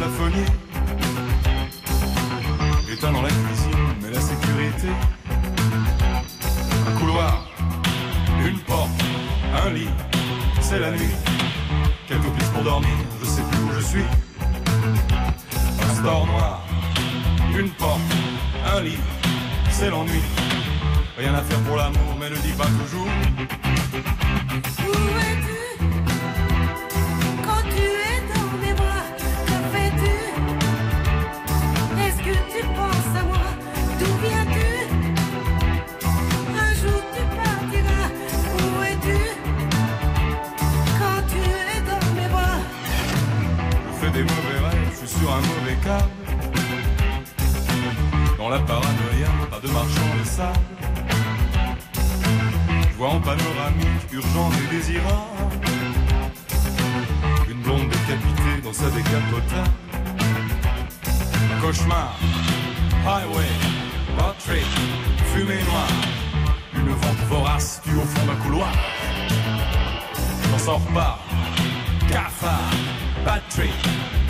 Plafonnier. 0.00 0.46
Éteins 2.90 3.12
dans 3.12 3.20
la 3.20 3.28
cuisine, 3.28 3.86
mais 4.00 4.10
la 4.10 4.20
sécurité. 4.20 4.88
Un 6.88 6.98
couloir, 6.98 7.46
une 8.46 8.58
porte, 8.60 8.88
un 9.62 9.70
lit, 9.70 9.90
c'est 10.62 10.78
la 10.78 10.90
nuit. 10.92 11.14
Quelques 12.08 12.30
pistes 12.34 12.52
pour 12.54 12.62
dormir, 12.62 12.96
je 13.20 13.26
sais 13.26 13.42
plus 13.42 13.62
où 13.62 13.72
je 13.78 13.80
suis. 13.80 14.06
Un 15.86 15.94
store 15.96 16.26
noir, 16.26 16.62
une 17.58 17.68
porte, 17.68 18.00
un 18.74 18.80
lit, 18.80 19.00
c'est 19.70 19.90
l'ennui. 19.90 20.22
Rien 21.18 21.34
à 21.34 21.42
faire 21.42 21.60
pour 21.60 21.76
l'amour, 21.76 22.16
mais 22.18 22.30
ne 22.30 22.36
dis 22.36 22.56
pas 22.56 22.70
toujours. 22.80 23.08
Où 24.78 24.92
es-tu? 25.28 25.59
Dans 48.38 48.48
la 48.48 48.58
paranoïa, 48.60 49.28
pas 49.50 49.60
de 49.60 49.68
marchand 49.72 50.10
de 50.18 50.24
sable. 50.24 50.58
Je 52.90 52.96
vois 52.96 53.10
en 53.10 53.20
panoramique, 53.20 54.12
urgent 54.12 54.50
et 54.52 54.74
désirant. 54.74 55.28
Une 57.50 57.60
blonde 57.62 57.88
décapitée 57.88 58.60
dans 58.62 58.72
sa 58.72 58.90
décapotable. 58.90 59.70
Cauchemar, 61.60 62.18
highway, 63.06 63.50
trip, 64.38 64.66
fumée 65.34 65.62
noire. 65.64 65.88
Une 66.74 66.88
vente 66.88 67.28
vorace 67.28 67.80
tue 67.84 67.96
au 67.96 68.00
fond 68.00 68.26
d'un 68.26 68.36
couloir. 68.36 68.72
J'en 70.50 70.58
sors 70.58 70.80
pas, 70.94 71.18
cafard, 72.08 72.70
bad 73.24 73.42
trip, 73.50 73.70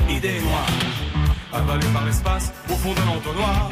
idée 0.09 0.40
noire. 0.40 1.10
Avalé 1.52 1.86
par 1.92 2.04
l'espace 2.04 2.52
au 2.68 2.74
fond 2.74 2.92
d'un 2.94 3.08
entonnoir. 3.08 3.70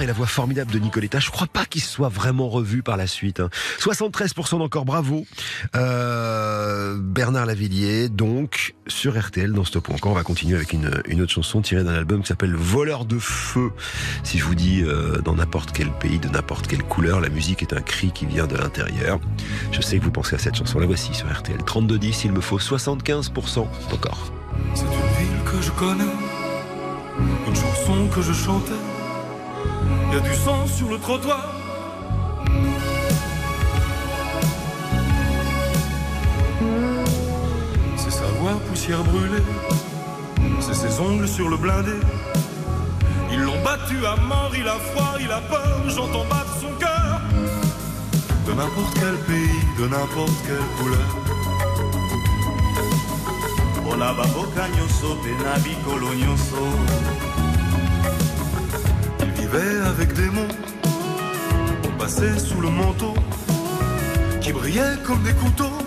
Et 0.00 0.06
la 0.06 0.12
voix 0.12 0.26
formidable 0.26 0.72
de 0.72 0.78
Nicoletta. 0.78 1.18
Je 1.18 1.30
crois 1.30 1.46
pas 1.46 1.66
qu'il 1.66 1.82
soit 1.82 2.08
vraiment 2.08 2.48
revu 2.48 2.82
par 2.82 2.96
la 2.96 3.06
suite. 3.06 3.40
hein. 3.40 3.50
73% 3.78 4.58
d'encore 4.58 4.84
bravo. 4.84 5.26
Euh, 5.76 6.96
Bernard 6.98 7.46
Lavillier, 7.46 8.08
donc, 8.08 8.74
sur 8.86 9.20
RTL 9.20 9.52
dans 9.52 9.64
Stop 9.64 9.88
ou 9.88 9.92
encore. 9.92 10.12
On 10.12 10.14
va 10.14 10.22
continuer 10.22 10.56
avec 10.56 10.72
une, 10.72 10.86
autre 11.20 11.32
chanson 11.32 11.60
tirée 11.60 11.84
d'un 11.84 11.94
album 11.94 12.22
qui 12.22 12.28
s'appelle 12.28 12.54
Voleur 12.54 13.04
de 13.04 13.18
feu. 13.18 13.70
Si 14.22 14.38
je 14.38 14.44
vous 14.44 14.54
dis 14.54 14.82
euh, 14.82 15.18
dans 15.18 15.34
n'importe 15.34 15.72
quel 15.72 15.90
pays, 15.90 16.18
de 16.18 16.28
n'importe 16.28 16.66
quelle 16.66 16.82
couleur, 16.84 17.20
la 17.20 17.28
musique 17.28 17.62
est 17.62 17.74
un 17.74 17.82
cri 17.82 18.12
qui 18.12 18.24
vient 18.24 18.46
de 18.46 18.56
l'intérieur. 18.56 19.20
Je 19.72 19.82
sais 19.82 19.98
que 19.98 20.04
vous 20.04 20.10
pensez 20.10 20.36
à 20.36 20.38
cette 20.38 20.54
chanson. 20.54 20.78
La 20.78 20.86
voici 20.86 21.12
sur 21.12 21.30
RTL. 21.30 21.58
32-10, 21.58 22.22
il 22.24 22.32
me 22.32 22.40
faut 22.40 22.58
75% 22.58 23.66
d'encore. 23.90 24.32
C'est 24.74 24.84
une 24.84 24.88
ville 24.88 25.44
que 25.44 25.60
je 25.60 25.70
connais, 25.72 26.04
une 27.46 27.56
chanson 27.56 28.08
que 28.14 28.22
je 28.22 28.32
chantais. 28.32 28.91
Y 30.12 30.14
a 30.14 30.20
du 30.20 30.34
sang 30.34 30.66
sur 30.66 30.90
le 30.90 30.98
trottoir. 30.98 31.54
C'est 37.96 38.10
sa 38.10 38.26
voix 38.38 38.60
poussière 38.68 39.02
brûlée, 39.04 39.42
c'est 40.60 40.74
ses 40.74 41.00
ongles 41.00 41.26
sur 41.26 41.48
le 41.48 41.56
blindé. 41.56 41.98
Ils 43.32 43.40
l'ont 43.40 43.62
battu 43.64 44.04
à 44.04 44.16
mort, 44.16 44.52
il 44.54 44.68
a 44.68 44.78
froid, 44.90 45.14
il 45.18 45.32
a 45.32 45.40
peur, 45.40 45.88
j'entends 45.88 46.26
battre 46.26 46.58
son 46.60 46.72
cœur. 46.78 47.20
De 48.46 48.52
n'importe 48.52 48.94
quel 48.94 49.16
pays, 49.26 49.60
de 49.78 49.88
n'importe 49.88 50.36
quelle 50.46 50.84
couleur. 50.84 51.32
nyonso 56.14 57.21
avec 59.54 60.14
des 60.14 60.30
mots, 60.30 60.48
passait 61.98 62.38
sous 62.38 62.60
le 62.60 62.70
manteau, 62.70 63.12
qui 64.40 64.50
brillaient 64.52 64.96
comme 65.04 65.22
des 65.22 65.34
couteaux. 65.34 65.78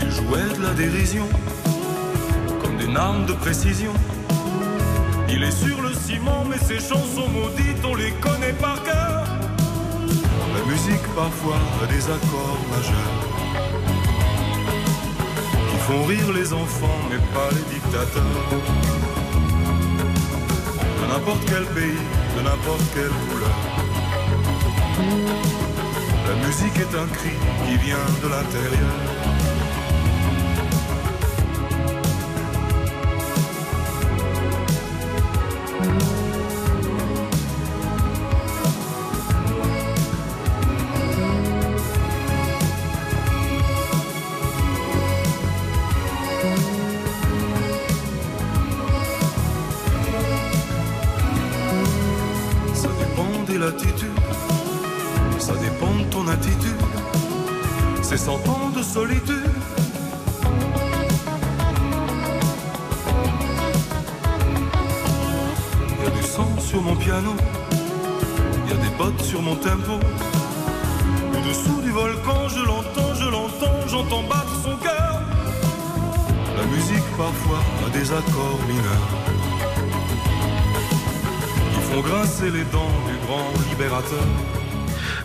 Il 0.00 0.10
jouait 0.10 0.56
de 0.56 0.62
la 0.62 0.72
dérision, 0.72 1.28
comme 2.62 2.76
des 2.78 2.96
armes 2.96 3.26
de 3.26 3.34
précision. 3.34 3.92
Il 5.28 5.42
est 5.42 5.50
sur 5.50 5.82
le 5.82 5.92
ciment, 5.92 6.44
mais 6.48 6.58
ses 6.58 6.80
chansons 6.80 7.28
maudites, 7.28 7.84
on 7.84 7.94
les 7.94 8.12
connaît 8.12 8.54
par 8.54 8.82
cœur. 8.84 9.26
La 10.54 10.72
musique 10.72 11.06
parfois 11.14 11.58
a 11.82 11.86
des 11.86 12.04
accords 12.04 12.58
majeurs 12.70 13.31
font 15.86 16.04
rire 16.04 16.32
les 16.32 16.52
enfants 16.52 17.00
mais 17.10 17.18
pas 17.34 17.50
les 17.56 17.74
dictateurs. 17.74 18.48
De 21.00 21.06
n'importe 21.08 21.44
quel 21.46 21.64
pays, 21.76 22.04
de 22.36 22.42
n'importe 22.42 22.86
quelle 22.94 23.16
couleur. 23.26 23.58
La 26.28 26.46
musique 26.46 26.76
est 26.78 26.94
un 26.96 27.08
cri 27.16 27.34
qui 27.64 27.76
vient 27.84 28.08
de 28.22 28.28
l'intérieur. 28.28 29.21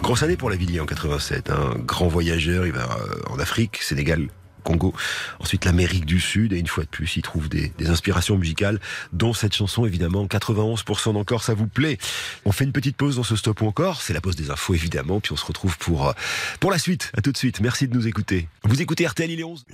Grosse 0.07 0.23
année 0.23 0.37
pour 0.37 0.49
la 0.49 0.55
Villiers 0.55 0.79
en 0.79 0.85
87. 0.85 1.49
Un 1.49 1.75
grand 1.79 2.07
voyageur, 2.07 2.65
il 2.65 2.71
va 2.71 2.83
euh, 2.83 3.29
en 3.29 3.39
Afrique, 3.39 3.81
Sénégal, 3.81 4.29
Congo, 4.63 4.93
ensuite 5.41 5.65
l'Amérique 5.65 6.05
du 6.05 6.21
Sud, 6.21 6.53
et 6.53 6.59
une 6.59 6.67
fois 6.67 6.85
de 6.85 6.89
plus, 6.89 7.17
il 7.17 7.23
trouve 7.23 7.49
des, 7.49 7.73
des 7.77 7.89
inspirations 7.89 8.37
musicales, 8.37 8.79
dont 9.11 9.33
cette 9.33 9.53
chanson, 9.53 9.85
évidemment, 9.85 10.25
91% 10.25 11.11
d'encore, 11.11 11.43
ça 11.43 11.55
vous 11.55 11.67
plaît. 11.67 11.97
On 12.45 12.53
fait 12.53 12.63
une 12.63 12.71
petite 12.71 12.95
pause 12.95 13.17
dans 13.17 13.23
ce 13.23 13.35
stop 13.35 13.59
ou 13.59 13.67
encore, 13.67 14.01
c'est 14.01 14.13
la 14.13 14.21
pause 14.21 14.37
des 14.37 14.49
infos, 14.49 14.75
évidemment, 14.75 15.19
puis 15.19 15.33
on 15.33 15.35
se 15.35 15.45
retrouve 15.45 15.77
pour, 15.77 16.07
euh, 16.07 16.13
pour 16.61 16.71
la 16.71 16.77
suite. 16.77 17.11
À 17.17 17.21
tout 17.21 17.33
de 17.33 17.37
suite, 17.37 17.59
merci 17.59 17.89
de 17.89 17.93
nous 17.93 18.07
écouter. 18.07 18.47
Vous 18.63 18.81
écoutez 18.81 19.05
RTL, 19.05 19.29
il 19.29 19.41
est 19.41 19.43
11. 19.43 19.65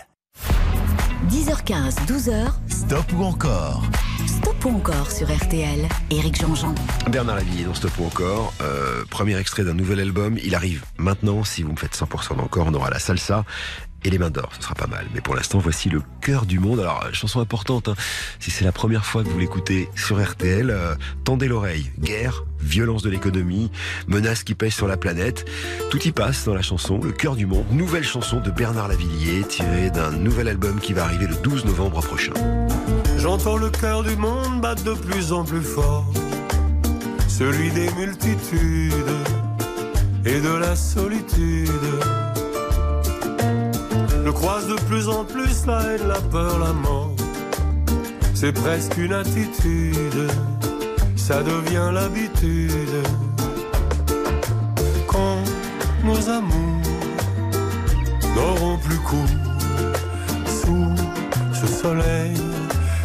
10h15, 1.30 2.08
12h, 2.08 2.52
Stop 2.70 3.06
ou 3.14 3.24
encore? 3.24 3.84
Stop 4.28 4.66
encore 4.66 5.12
sur 5.12 5.28
RTL. 5.34 5.88
Éric 6.10 6.40
Jean-Jean. 6.40 6.74
Bernard 7.12 7.36
Lavillier 7.36 7.66
dans 7.66 7.74
Stop 7.74 7.92
encore, 8.00 8.54
euh, 8.62 9.04
premier 9.10 9.38
extrait 9.38 9.64
d'un 9.64 9.74
nouvel 9.74 10.00
album, 10.00 10.38
il 10.44 10.56
arrive 10.56 10.84
maintenant, 10.98 11.44
si 11.44 11.64
vous 11.64 11.72
me 11.72 11.78
faites 11.78 11.96
100% 11.96 12.38
d'encore, 12.38 12.68
on 12.68 12.74
aura 12.74 12.90
la 12.90 13.00
salsa 13.00 13.44
et 14.06 14.10
les 14.10 14.18
mains 14.18 14.30
d'or, 14.30 14.50
ce 14.58 14.64
sera 14.64 14.76
pas 14.76 14.88
mal. 14.88 15.06
Mais 15.14 15.22
pour 15.22 15.36
l'instant, 15.36 15.60
voici 15.60 15.90
le 15.90 16.02
cœur 16.22 16.46
du 16.46 16.60
monde. 16.60 16.80
Alors, 16.80 17.04
euh, 17.06 17.14
chanson 17.14 17.40
importante, 17.40 17.88
hein. 17.88 17.96
si 18.40 18.52
c'est 18.52 18.66
la 18.66 18.72
première 18.72 19.06
fois 19.06 19.24
que 19.24 19.30
vous 19.30 19.40
l'écoutez 19.40 19.90
sur 19.96 20.22
RTL, 20.22 20.70
euh, 20.70 20.96
tendez 21.24 21.48
l'oreille. 21.48 21.92
Guerre, 22.00 22.44
violence 22.60 23.04
de 23.04 23.10
l'économie, 23.10 23.72
menaces 24.08 24.44
qui 24.44 24.56
pèsent 24.56 24.76
sur 24.76 24.88
la 24.88 24.98
planète, 24.98 25.46
tout 25.90 26.02
y 26.04 26.12
passe 26.12 26.46
dans 26.46 26.54
la 26.54 26.62
chanson, 26.62 27.00
le 27.02 27.12
cœur 27.12 27.36
du 27.36 27.46
monde. 27.46 27.66
Nouvelle 27.72 28.04
chanson 28.04 28.40
de 28.40 28.52
Bernard 28.52 28.88
Lavillier, 28.88 29.44
tirée 29.44 29.90
d'un 29.90 30.12
nouvel 30.12 30.48
album 30.48 30.80
qui 30.80 30.94
va 30.94 31.04
arriver 31.04 31.28
le 31.28 31.36
12 31.36 31.66
novembre 31.66 32.02
prochain. 32.02 32.34
J'entends 33.24 33.56
le 33.56 33.70
cœur 33.70 34.04
du 34.04 34.18
monde 34.18 34.60
battre 34.60 34.84
de 34.84 34.94
plus 34.94 35.32
en 35.32 35.46
plus 35.46 35.62
fort, 35.62 36.04
celui 37.30 37.72
des 37.72 37.90
multitudes 37.94 38.92
et 40.26 40.42
de 40.42 40.54
la 40.58 40.76
solitude. 40.76 41.70
Je 44.26 44.30
croise 44.30 44.68
de 44.68 44.76
plus 44.90 45.08
en 45.08 45.24
plus 45.24 45.66
la 45.66 45.84
haine, 45.84 46.06
la 46.06 46.20
peur, 46.20 46.60
la 46.60 46.74
mort. 46.74 47.16
C'est 48.34 48.52
presque 48.52 48.98
une 48.98 49.14
attitude, 49.14 50.28
ça 51.16 51.42
devient 51.44 51.92
l'habitude. 51.94 53.08
Quand 55.08 55.38
nos 56.04 56.30
amours 56.30 56.82
n'auront 58.36 58.78
plus 58.80 59.00
cours 59.00 59.38
sous 60.46 60.94
ce 61.54 61.68
soleil 61.68 62.53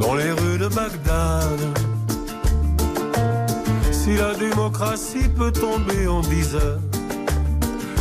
dans 0.00 0.14
les 0.14 0.30
rues 0.30 0.58
de 0.58 0.68
Bagdad. 0.68 1.60
Si 3.92 4.16
la 4.16 4.34
démocratie 4.34 5.28
peut 5.36 5.52
tomber 5.52 6.06
en 6.06 6.20
dix 6.20 6.54
heures, 6.54 6.80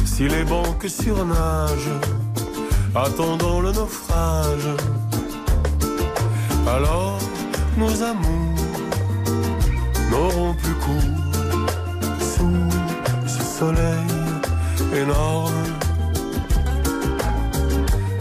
si 0.06 0.28
les 0.28 0.43
banques 0.43 0.88
surnagent, 0.88 1.96
attendant 2.96 3.60
le 3.62 3.72
naufrage, 3.72 4.70
alors 6.68 7.18
nos 7.78 8.04
amours 8.04 8.56
n'auront 10.12 10.54
plus 10.54 10.74
cours 10.86 11.16
sous 12.20 13.28
ce 13.28 13.43
soleil 13.60 14.08
énorme. 14.96 15.54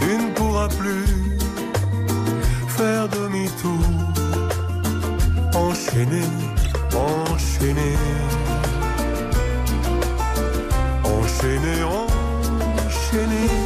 Tu 0.01 0.17
ne 0.17 0.69
plus 0.79 1.07
faire 2.69 3.09
demi 3.09 3.24
partout. 3.65 3.79
Enchaîné, 5.55 6.23
enchaîné. 6.95 7.97
Enchaîné, 11.05 11.85
enchaîné. 11.85 13.64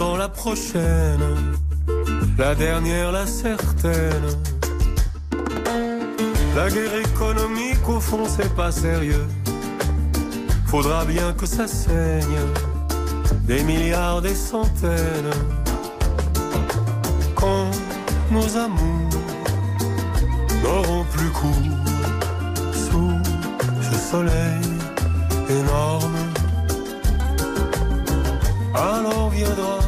La 0.00 0.28
prochaine, 0.28 1.20
la 2.38 2.54
dernière, 2.54 3.10
la 3.10 3.26
certaine. 3.26 4.28
La 6.54 6.70
guerre 6.70 6.96
économique, 6.96 7.88
au 7.88 8.00
fond, 8.00 8.24
c'est 8.26 8.54
pas 8.54 8.70
sérieux. 8.70 9.26
Faudra 10.66 11.04
bien 11.04 11.32
que 11.32 11.46
ça 11.46 11.66
saigne, 11.66 12.40
des 13.42 13.62
milliards, 13.64 14.22
des 14.22 14.34
centaines. 14.34 15.34
Quand 17.34 17.70
nos 18.30 18.56
amours 18.56 19.10
n'auront 20.62 21.04
plus 21.12 21.30
cours 21.30 21.76
sous 22.72 23.18
ce 23.82 23.98
soleil 23.98 24.62
énorme. 25.48 26.18
Alors 28.74 29.30
viendra 29.30 29.87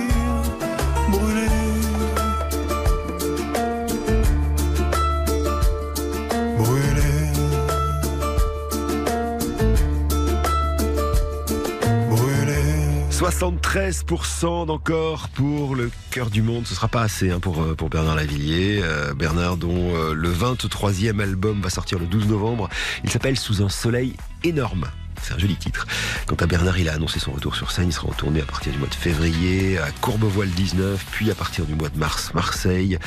73% 13.41 14.67
d'encore 14.67 15.27
pour 15.29 15.73
le 15.75 15.89
cœur 16.11 16.29
du 16.29 16.43
monde. 16.43 16.67
Ce 16.67 16.75
sera 16.75 16.87
pas 16.87 17.01
assez 17.01 17.31
hein, 17.31 17.39
pour, 17.39 17.63
euh, 17.63 17.73
pour 17.73 17.89
Bernard 17.89 18.15
Lavillier. 18.15 18.81
Euh, 18.83 19.15
Bernard 19.15 19.57
dont 19.57 19.95
euh, 19.95 20.13
le 20.13 20.31
23e 20.31 21.19
album 21.19 21.59
va 21.59 21.71
sortir 21.71 21.97
le 21.97 22.05
12 22.05 22.27
novembre. 22.27 22.69
Il 23.03 23.09
s'appelle 23.09 23.39
Sous 23.39 23.63
un 23.63 23.69
soleil 23.69 24.15
énorme. 24.43 24.85
C'est 25.23 25.33
un 25.33 25.37
joli 25.37 25.55
titre. 25.55 25.87
Quant 26.25 26.35
à 26.35 26.45
Bernard, 26.45 26.77
il 26.79 26.89
a 26.89 26.93
annoncé 26.93 27.19
son 27.19 27.31
retour 27.31 27.55
sur 27.55 27.71
scène. 27.71 27.87
Il 27.87 27.93
sera 27.93 28.07
en 28.07 28.13
tournée 28.13 28.41
à 28.41 28.45
partir 28.45 28.71
du 28.71 28.77
mois 28.77 28.87
de 28.87 28.95
février, 28.95 29.77
à 29.77 29.91
Courbevoie 30.01 30.45
le 30.45 30.51
19, 30.51 31.05
puis 31.11 31.31
à 31.31 31.35
partir 31.35 31.65
du 31.65 31.75
mois 31.75 31.89
de 31.89 31.97
mars, 31.97 32.33
Marseille, 32.33 32.97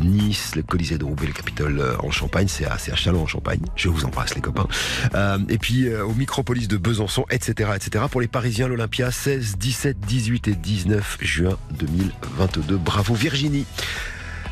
Nice, 0.00 0.54
le 0.56 0.62
Colisée 0.62 0.98
de 0.98 1.04
Roubaix, 1.04 1.26
le 1.26 1.32
Capitole 1.32 1.80
euh, 1.80 1.96
en 2.00 2.10
Champagne. 2.10 2.48
C'est 2.48 2.64
à, 2.64 2.74
à 2.74 2.96
Chalon 2.96 3.22
en 3.22 3.26
Champagne. 3.26 3.60
Je 3.76 3.88
vous 3.88 4.04
embrasse 4.04 4.34
les 4.34 4.40
copains. 4.40 4.66
Euh, 5.14 5.38
et 5.48 5.58
puis 5.58 5.88
euh, 5.88 6.04
au 6.04 6.14
Micropolis 6.14 6.68
de 6.68 6.76
Besançon, 6.76 7.24
etc., 7.30 7.70
etc. 7.74 8.04
Pour 8.10 8.20
les 8.20 8.28
Parisiens, 8.28 8.68
l'Olympia, 8.68 9.10
16, 9.10 9.56
17, 9.58 10.00
18 10.00 10.48
et 10.48 10.54
19 10.54 11.18
juin 11.20 11.56
2022. 11.78 12.76
Bravo 12.76 13.14
Virginie. 13.14 13.66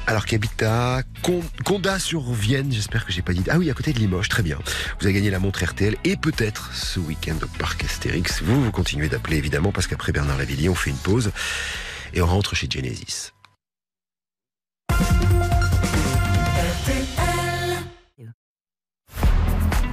Alors 0.06 0.24
qui 0.24 0.36
habite 0.36 0.62
à 0.62 1.02
Con- 1.22 1.42
Condat 1.64 1.98
sur 1.98 2.30
Vienne, 2.32 2.72
j'espère 2.72 3.04
que 3.04 3.12
j'ai 3.12 3.22
pas 3.22 3.32
dit. 3.32 3.42
Ah 3.50 3.58
oui, 3.58 3.70
à 3.70 3.74
côté 3.74 3.92
de 3.92 3.98
Limoges, 3.98 4.28
très 4.28 4.42
bien. 4.42 4.58
Vous 5.00 5.06
avez 5.06 5.12
gagné 5.14 5.30
la 5.30 5.40
montre 5.40 5.64
RTL 5.64 5.96
et 6.04 6.16
peut-être 6.16 6.72
ce 6.74 7.00
week-end 7.00 7.36
au 7.42 7.58
parc 7.58 7.82
Astérix. 7.84 8.40
Vous, 8.42 8.62
vous 8.64 8.70
continuez 8.70 9.08
d'appeler 9.08 9.36
évidemment 9.36 9.72
parce 9.72 9.86
qu'après 9.88 10.12
Bernard 10.12 10.38
Lavillier, 10.38 10.68
on 10.68 10.74
fait 10.76 10.90
une 10.90 10.96
pause 10.96 11.32
et 12.14 12.22
on 12.22 12.26
rentre 12.26 12.54
chez 12.54 12.68
Genesis. 12.70 13.32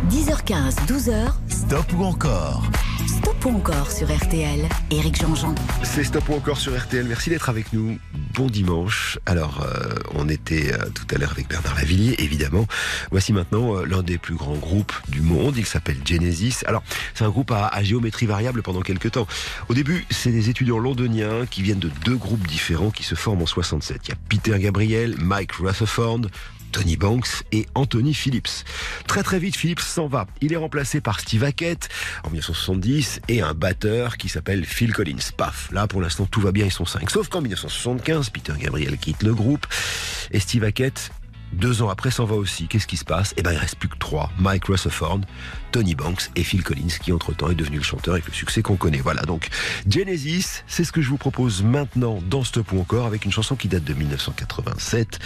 10h15, 0.10 0.76
12h, 0.88 1.32
Stop 1.50 1.86
ou 1.98 2.04
encore? 2.04 2.64
Stop 3.08 3.46
encore 3.46 3.92
sur 3.92 4.14
RTL. 4.14 4.68
Éric 4.92 5.20
Jean-Jean. 5.20 5.54
C'est 5.84 6.04
Stop 6.04 6.30
encore 6.30 6.58
sur 6.58 6.78
RTL. 6.78 7.06
Merci 7.06 7.30
d'être 7.30 7.50
avec 7.50 7.74
nous. 7.74 7.98
Bon 8.34 8.48
dimanche. 8.48 9.20
Alors, 9.26 9.62
euh, 9.62 9.94
on 10.14 10.30
était 10.30 10.74
euh, 10.74 10.90
tout 10.94 11.06
à 11.14 11.18
l'heure 11.18 11.32
avec 11.32 11.48
Bernard 11.48 11.76
Lavillier, 11.76 12.16
évidemment. 12.20 12.66
Voici 13.12 13.34
maintenant 13.34 13.76
euh, 13.76 13.86
l'un 13.86 14.04
des 14.04 14.18
plus 14.18 14.36
grands 14.36 14.56
groupes 14.56 14.94
du 15.10 15.22
monde. 15.22 15.58
Il 15.58 15.66
s'appelle 15.66 15.98
Genesis. 16.06 16.60
Alors, 16.66 16.84
c'est 17.14 17.26
un 17.26 17.30
groupe 17.30 17.52
à, 17.52 17.68
à 17.68 17.84
géométrie 17.84 18.26
variable 18.26 18.62
pendant 18.62 18.82
quelques 18.82 19.12
temps. 19.12 19.28
Au 19.70 19.74
début, 19.74 20.06
c'est 20.10 20.32
des 20.32 20.50
étudiants 20.50 20.80
londoniens 20.80 21.46
qui 21.50 21.62
viennent 21.62 21.80
de 21.80 21.92
deux 22.06 22.16
groupes 22.16 22.48
différents 22.48 22.92
qui 22.92 23.04
se 23.04 23.16
forment 23.16 23.42
en 23.42 23.48
67. 23.48 24.02
Il 24.06 24.10
y 24.10 24.14
a 24.14 24.18
Peter 24.30 24.58
Gabriel, 24.60 25.16
Mike 25.20 25.54
Rutherford, 25.54 26.22
Tony 26.74 26.98
Banks 26.98 27.44
et 27.52 27.68
Anthony 27.76 28.14
Phillips. 28.14 28.66
Très 29.08 29.24
très 29.24 29.40
vite, 29.40 29.56
Phillips 29.56 29.80
s'en 29.80 30.08
va. 30.08 30.26
Il 30.42 30.52
est 30.52 30.58
remplacé 30.58 31.00
par 31.00 31.20
Steve 31.20 31.44
Hackett 31.44 31.88
en 32.24 32.30
1970 32.30 33.22
et 33.30 33.42
un 33.42 33.54
batteur 33.54 34.18
qui 34.18 34.28
s'appelle 34.28 34.66
Phil 34.66 34.92
Collins. 34.92 35.32
Paf, 35.38 35.70
là 35.72 35.88
pour 35.88 36.02
l'instant 36.02 36.26
tout 36.26 36.42
va 36.42 36.52
bien, 36.52 36.66
ils 36.66 36.72
sont 36.72 36.86
cinq. 36.86 37.12
Sauf 37.12 37.30
qu'en 37.30 37.42
1975, 37.42 38.32
Peter 38.32 38.54
Gabriel 38.60 38.98
quitte 38.98 39.22
le 39.24 39.36
groupe 39.36 39.68
et 40.32 40.40
Steve 40.40 40.64
Hackett 40.64 41.12
deux 41.54 41.82
ans 41.82 41.90
après 41.90 42.12
s'en 42.12 42.26
va 42.26 42.36
aussi. 42.36 42.68
Qu'est-ce 42.68 42.88
qui 42.88 42.98
se 42.98 43.06
passe? 43.06 43.34
Eh 43.38 43.42
ben, 43.42 43.52
il 43.52 43.58
reste 43.58 43.76
plus 43.76 43.90
que 43.90 43.98
trois. 43.98 44.32
Mike 44.40 44.66
Rutherford, 44.66 45.22
Tony 45.72 45.96
Banks 45.96 46.30
et 46.36 46.44
Phil 46.44 46.64
Collins, 46.64 46.98
qui 47.02 47.12
entre-temps 47.12 47.50
est 47.50 47.56
devenu 47.56 47.78
le 47.78 47.84
chanteur 47.84 48.14
avec 48.16 48.28
le 48.28 48.34
succès 48.34 48.62
qu'on 48.62 48.76
connaît. 48.76 49.00
Voilà, 49.00 49.22
donc 49.24 49.50
Genesis, 49.90 50.64
c'est 50.68 50.84
ce 50.84 50.92
que 50.92 51.02
je 51.02 51.10
vous 51.10 51.18
propose 51.18 51.64
maintenant 51.64 52.20
dans 52.30 52.44
Stop 52.44 52.72
ou 52.74 52.80
encore, 52.80 53.06
avec 53.06 53.26
une 53.26 53.32
chanson 53.32 53.56
qui 53.56 53.68
date 53.68 53.84
de 53.84 53.94
1987, 53.94 55.20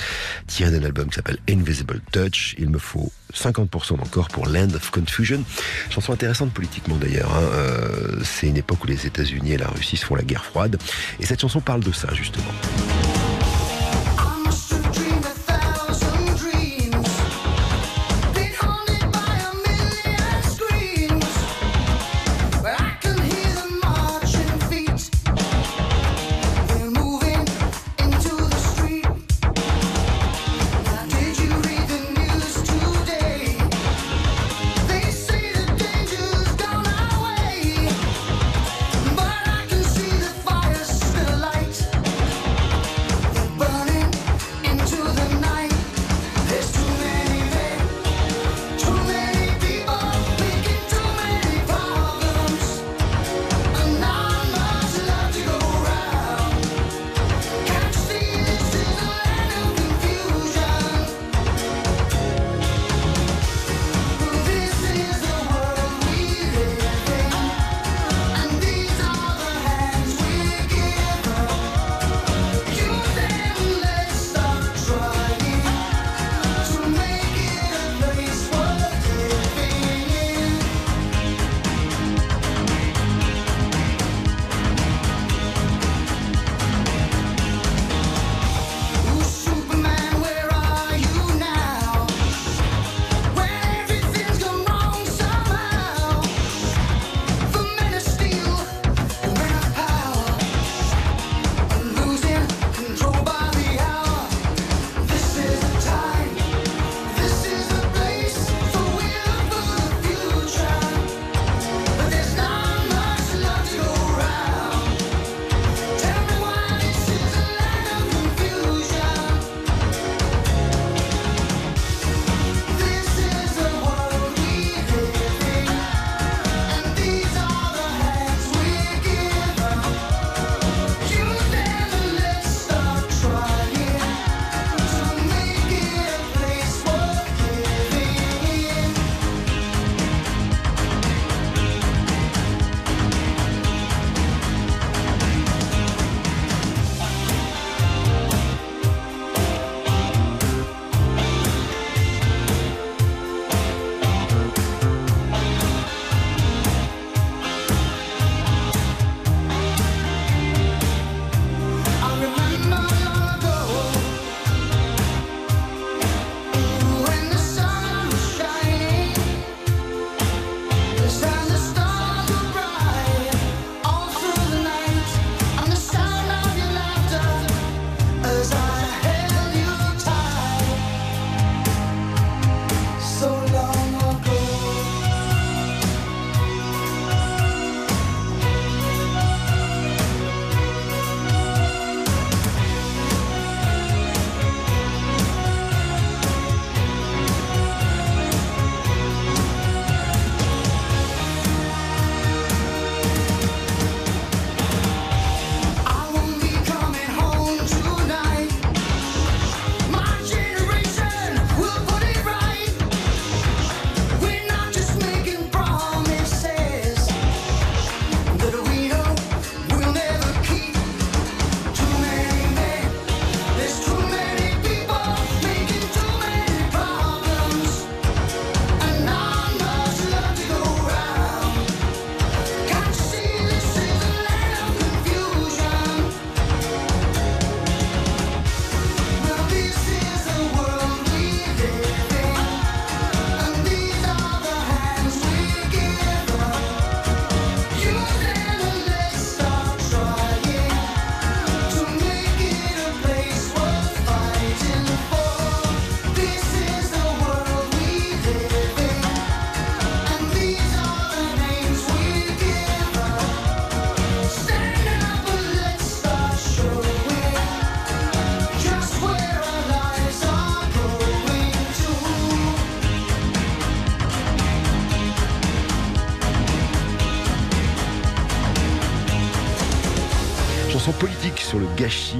tirée 0.47 0.71
d'un 0.71 0.83
album 0.83 1.07
qui 1.09 1.15
s'appelle 1.15 1.39
Invisible 1.49 2.01
Touch. 2.11 2.55
Il 2.57 2.69
me 2.69 2.79
faut 2.79 3.11
50% 3.33 3.97
d'encore 3.97 4.27
pour 4.29 4.47
Land 4.47 4.73
of 4.75 4.89
Confusion. 4.91 5.43
Chanson 5.89 6.13
intéressante 6.13 6.51
politiquement 6.53 6.95
d'ailleurs. 6.97 7.33
hein. 7.35 7.41
Euh, 7.53 8.19
c'est 8.23 8.47
une 8.47 8.57
époque 8.57 8.83
où 8.83 8.87
les 8.87 9.05
États-Unis 9.05 9.53
et 9.53 9.57
la 9.57 9.67
Russie 9.67 9.97
se 9.97 10.05
font 10.05 10.15
la 10.15 10.23
guerre 10.23 10.45
froide. 10.45 10.77
Et 11.19 11.25
cette 11.25 11.41
chanson 11.41 11.61
parle 11.61 11.81
de 11.81 11.91
ça, 11.91 12.13
justement. 12.13 12.45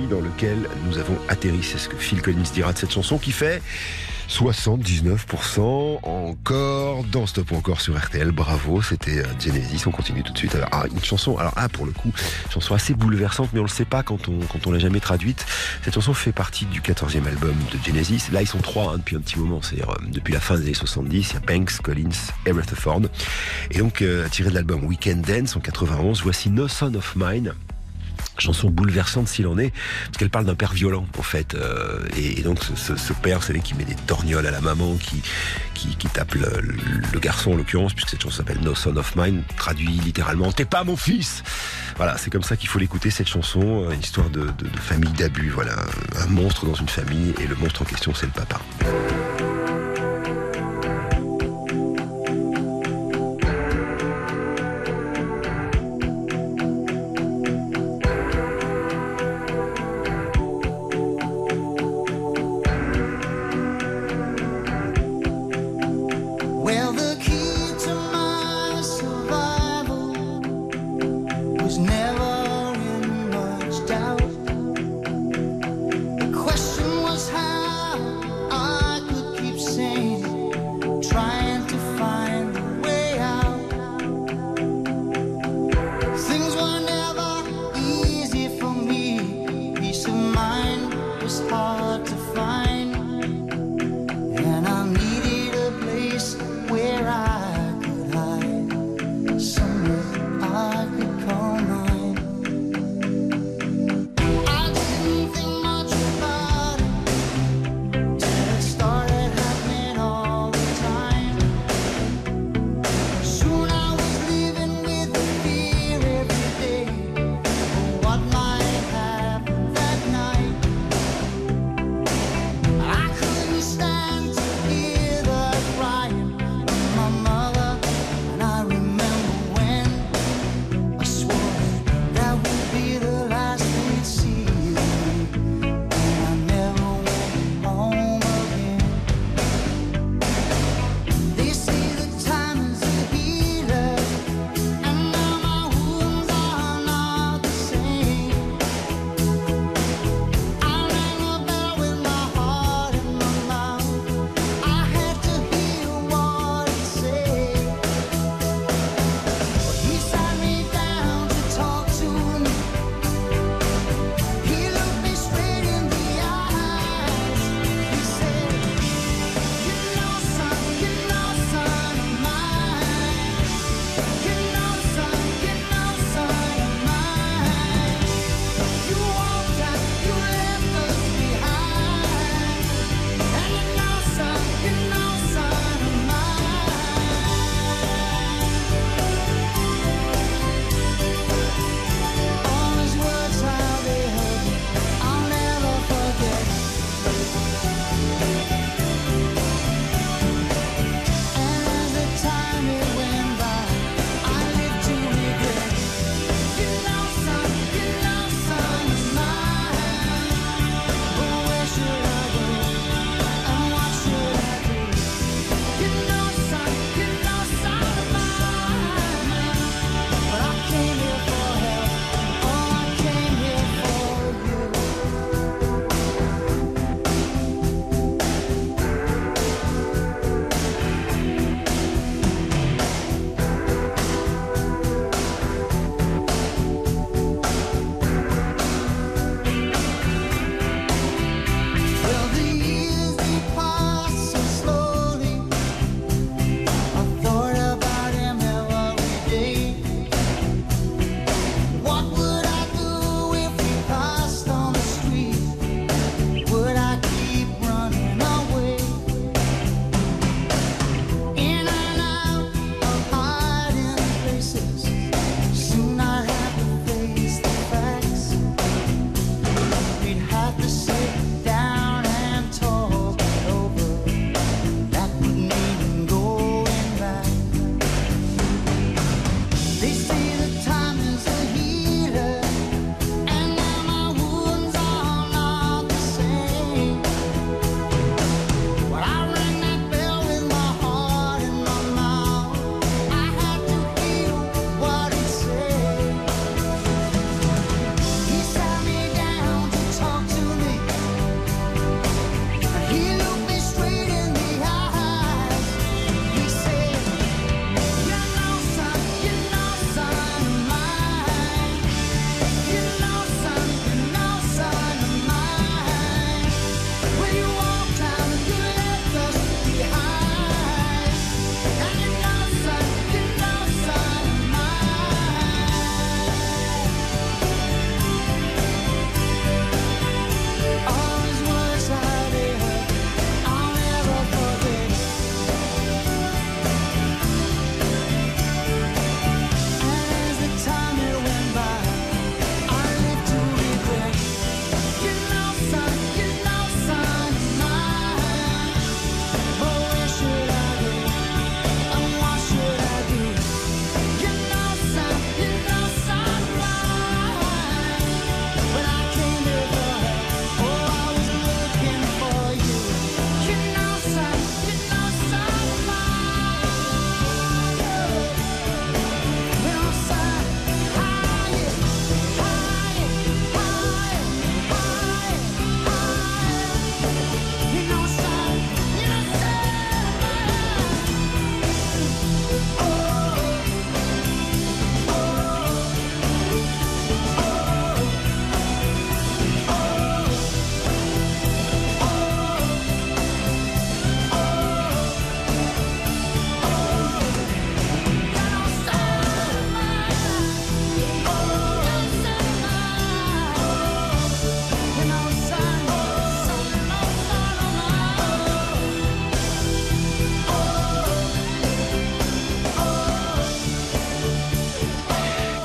Dans 0.09 0.21
lequel 0.21 0.69
nous 0.85 0.97
avons 0.97 1.17
atterri. 1.27 1.59
C'est 1.63 1.77
ce 1.77 1.89
que 1.89 1.97
Phil 1.97 2.21
Collins 2.21 2.51
dira 2.53 2.73
de 2.73 2.77
cette 2.77 2.91
chanson 2.91 3.17
qui 3.17 3.31
fait 3.31 3.61
79% 4.29 5.99
encore 6.03 7.03
dans 7.05 7.25
Stop 7.25 7.53
encore 7.53 7.79
sur 7.79 7.97
RTL. 7.97 8.31
Bravo, 8.31 8.81
c'était 8.81 9.19
euh, 9.19 9.25
Genesis. 9.39 9.83
On 9.87 9.91
continue 9.91 10.21
tout 10.21 10.33
de 10.33 10.37
suite. 10.37 10.57
Ah, 10.71 10.83
une 10.91 11.03
chanson, 11.03 11.37
alors 11.37 11.53
ah, 11.55 11.69
pour 11.69 11.85
le 11.85 11.93
coup, 11.93 12.11
chanson 12.51 12.75
assez 12.75 12.93
bouleversante, 12.93 13.49
mais 13.53 13.59
on 13.59 13.63
le 13.63 13.69
sait 13.69 13.85
pas 13.85 14.03
quand 14.03 14.27
on, 14.27 14.39
quand 14.39 14.67
on 14.67 14.71
l'a 14.71 14.79
jamais 14.79 14.99
traduite. 14.99 15.45
Cette 15.83 15.93
chanson 15.93 16.13
fait 16.13 16.33
partie 16.33 16.65
du 16.65 16.81
14e 16.81 17.25
album 17.25 17.55
de 17.71 17.77
Genesis. 17.85 18.29
Là, 18.31 18.41
ils 18.41 18.47
sont 18.47 18.59
trois 18.59 18.93
hein, 18.93 18.97
depuis 18.97 19.15
un 19.15 19.21
petit 19.21 19.39
moment, 19.39 19.61
c'est-à-dire 19.61 19.91
euh, 19.91 20.05
depuis 20.09 20.33
la 20.33 20.41
fin 20.41 20.55
des 20.55 20.63
années 20.63 20.73
70. 20.73 21.29
Il 21.31 21.33
y 21.33 21.37
a 21.37 21.39
Banks, 21.39 21.77
Collins 21.81 22.09
et 22.45 22.51
Rutherford. 22.51 23.03
Et 23.71 23.77
donc, 23.77 24.01
euh, 24.01 24.27
tiré 24.29 24.49
de 24.49 24.55
l'album 24.55 24.83
Weekend 24.83 25.21
Dance 25.21 25.55
en 25.55 25.61
91, 25.61 26.21
voici 26.21 26.49
No 26.49 26.67
Son 26.67 26.93
of 26.95 27.15
Mine 27.15 27.53
chanson 28.41 28.69
bouleversante 28.69 29.27
s'il 29.27 29.47
en 29.47 29.57
est, 29.57 29.71
parce 30.05 30.17
qu'elle 30.17 30.29
parle 30.29 30.45
d'un 30.45 30.55
père 30.55 30.73
violent 30.73 31.05
en 31.17 31.21
fait, 31.21 31.55
euh, 31.55 31.99
et, 32.15 32.41
donc 32.41 32.59
ce, 32.63 33.13
père, 33.13 33.39
vous 33.39 33.45
savez, 33.45 33.59
qui 33.59 33.73
met 33.73 33.85
des 33.85 33.95
torgnoles 33.95 34.45
à 34.45 34.51
la 34.51 34.61
maman, 34.61 34.95
qui 34.95 35.21
qui, 35.73 36.07
tape 36.07 36.33
le, 36.33 37.19
garçon 37.19 37.51
en 37.51 37.55
l'occurrence, 37.55 37.93
puisque 37.93 38.09
cette 38.09 38.21
chanson 38.21 38.38
s'appelle 38.38 38.59
No 38.61 38.75
Son 38.75 38.95
of 38.97 39.15
Mine, 39.15 39.43
traduit 39.57 39.99
littéralement 40.03 40.51
"T'es 40.51 40.65
pas 40.65 40.83
mon 40.83 40.95
fils". 40.95 41.43
Voilà, 41.97 42.17
c'est 42.17 42.29
comme 42.29 42.43
ça 42.43 42.57
qu'il 42.57 42.69
faut 42.69 42.79
l'écouter 42.79 43.09
cette 43.09 43.27
chanson, 43.27 43.89
une 43.91 43.99
histoire 43.99 44.29
de 44.29 44.47
famille 44.81 45.11
d'abus, 45.13 45.49
voilà, 45.49 45.75
un 46.19 46.27
monstre 46.27 46.65
dans 46.65 46.75
une 46.75 46.89
famille, 46.89 47.33
et 47.39 47.47
le 47.47 47.55
monstre 47.55 47.81
en 47.81 47.85
question 47.85 48.13
c'est 48.13 48.27
le 48.27 48.31
papa. 48.31 48.59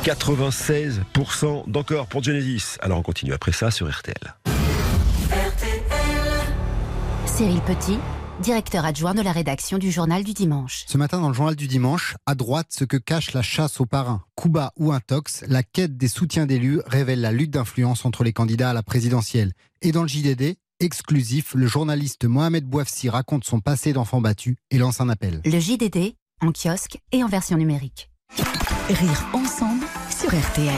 96% 0.03 1.71
d'encore 1.71 2.09
pour 2.09 2.25
Genesis. 2.25 2.77
Alors 2.81 2.99
on 2.99 3.03
continue 3.03 3.33
après 3.33 3.53
ça 3.53 3.71
sur 3.71 3.89
RTL. 3.89 4.35
Cyril 7.27 7.61
Petit, 7.61 7.99
directeur 8.43 8.85
adjoint 8.85 9.15
de 9.15 9.23
la 9.23 9.31
rédaction 9.31 9.79
du 9.79 9.93
Journal 9.93 10.25
du 10.25 10.33
Dimanche. 10.33 10.85
Ce 10.89 10.99
matin, 10.99 11.21
dans 11.21 11.29
le 11.29 11.35
journal 11.35 11.55
du 11.55 11.69
dimanche, 11.69 12.17
à 12.27 12.35
droite, 12.35 12.67
ce 12.71 12.85
que 12.85 12.97
cache 12.97 13.33
la 13.33 13.43
chasse 13.43 13.81
aux 13.81 13.87
parrains, 13.87 14.23
Cuba 14.37 14.73
ou 14.77 14.93
Intox, 14.93 15.45
la 15.47 15.63
quête 15.63 15.97
des 15.97 16.09
soutiens 16.09 16.47
d'élus 16.47 16.81
révèle 16.85 17.21
la 17.21 17.31
lutte 17.31 17.53
d'influence 17.53 18.05
entre 18.05 18.25
les 18.25 18.33
candidats 18.33 18.71
à 18.71 18.75
la 18.75 18.83
présidentielle. 18.83 19.53
Et 19.83 19.93
dans 19.93 20.03
le 20.03 20.09
JDD, 20.09 20.57
exclusif, 20.81 21.55
le 21.55 21.69
journaliste 21.69 22.25
Mohamed 22.25 22.65
Bouafsi 22.65 23.09
raconte 23.09 23.45
son 23.45 23.61
passé 23.61 23.93
d'enfant 23.93 24.21
battu 24.21 24.57
et 24.73 24.79
lance 24.79 25.01
un 25.01 25.09
appel. 25.09 25.41
Le 25.45 25.61
JDD, 25.61 26.17
en 26.41 26.51
kiosque 26.51 26.99
et 27.13 27.23
en 27.23 27.29
version 27.29 27.57
numérique. 27.57 28.12
Rire 28.89 29.27
ensemble 29.33 29.85
sur 30.11 30.29
RTL. 30.29 30.69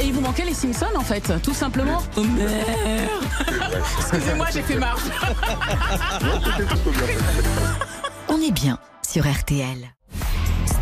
Et 0.00 0.06
il 0.06 0.12
vous 0.12 0.20
manquait 0.20 0.44
les 0.44 0.54
Simpsons 0.54 0.86
en 0.96 1.02
fait, 1.02 1.32
tout 1.42 1.54
simplement. 1.54 2.02
Oh 2.16 2.22
merde 2.22 3.08
Excusez-moi, 3.98 4.46
j'ai 4.52 4.62
fait 4.62 4.76
marche. 4.76 5.02
On 8.28 8.40
est 8.40 8.52
bien 8.52 8.78
sur 9.06 9.30
RTL. 9.30 9.78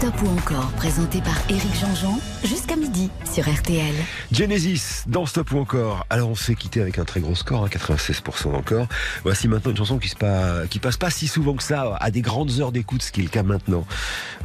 Stop 0.02 0.22
ou 0.24 0.30
encore, 0.30 0.68
présenté 0.72 1.20
par 1.20 1.36
Éric 1.48 1.76
Jean-Jean, 1.80 2.18
jusqu'à 2.42 2.74
midi 2.74 3.08
sur 3.32 3.44
RTL. 3.48 3.94
Genesis 4.32 5.04
dans 5.06 5.26
Stop 5.26 5.52
ou 5.52 5.58
encore. 5.58 6.04
Alors 6.10 6.28
on 6.28 6.34
s'est 6.34 6.56
quitté 6.56 6.80
avec 6.80 6.98
un 6.98 7.04
très 7.04 7.20
gros 7.20 7.36
score, 7.36 7.64
hein, 7.64 7.68
96% 7.68 8.52
encore. 8.52 8.88
Voici 9.22 9.46
maintenant 9.46 9.70
une 9.70 9.76
chanson 9.76 9.98
qui, 9.98 10.08
se 10.08 10.16
passe 10.16 10.96
pas 10.96 11.10
si 11.10 11.28
souvent 11.28 11.54
que 11.54 11.62
ça 11.62 11.96
à 12.00 12.10
des 12.10 12.20
grandes 12.20 12.50
heures 12.58 12.72
d'écoute, 12.72 13.00
ce 13.00 13.12
qui 13.12 13.20
est 13.20 13.22
le 13.22 13.28
cas 13.28 13.44
maintenant 13.44 13.86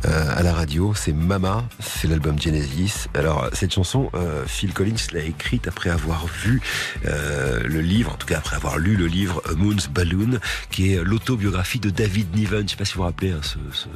euh, 0.05 0.38
à 0.38 0.43
la 0.43 0.53
radio. 0.53 0.93
C'est 0.93 1.12
Mama, 1.12 1.64
c'est 1.80 2.08
l'album 2.08 2.39
Genesis. 2.39 3.08
Alors 3.16 3.49
cette 3.53 3.74
chanson, 3.74 4.12
euh, 4.14 4.43
Phil 4.45 4.74
Collins 4.74 5.08
l'a 5.12 5.24
écrite 5.24 5.68
après 5.68 5.89
avoir 5.89 6.28
vu 6.28 6.62
euh, 7.08 7.64
le 7.66 7.82
livre, 7.82 8.12
en 8.12 8.18
tout 8.18 8.28
cas 8.28 8.38
après 8.38 8.58
avoir 8.58 8.78
lu 8.78 8.95
le 8.95 9.08
livre 9.08 9.41
Moon's 9.55 9.89
Balloon, 9.89 10.39
qui 10.70 10.93
est 10.93 11.03
l'autobiographie 11.03 11.80
de 11.80 11.89
David 11.89 12.36
Niven. 12.36 12.68
Je 12.68 12.74
sais 12.74 12.78
pas 12.78 12.86
si 12.86 12.93
vous 12.93 12.99
vous 12.99 13.05
rappelez 13.05 13.32
hein, 13.32 13.41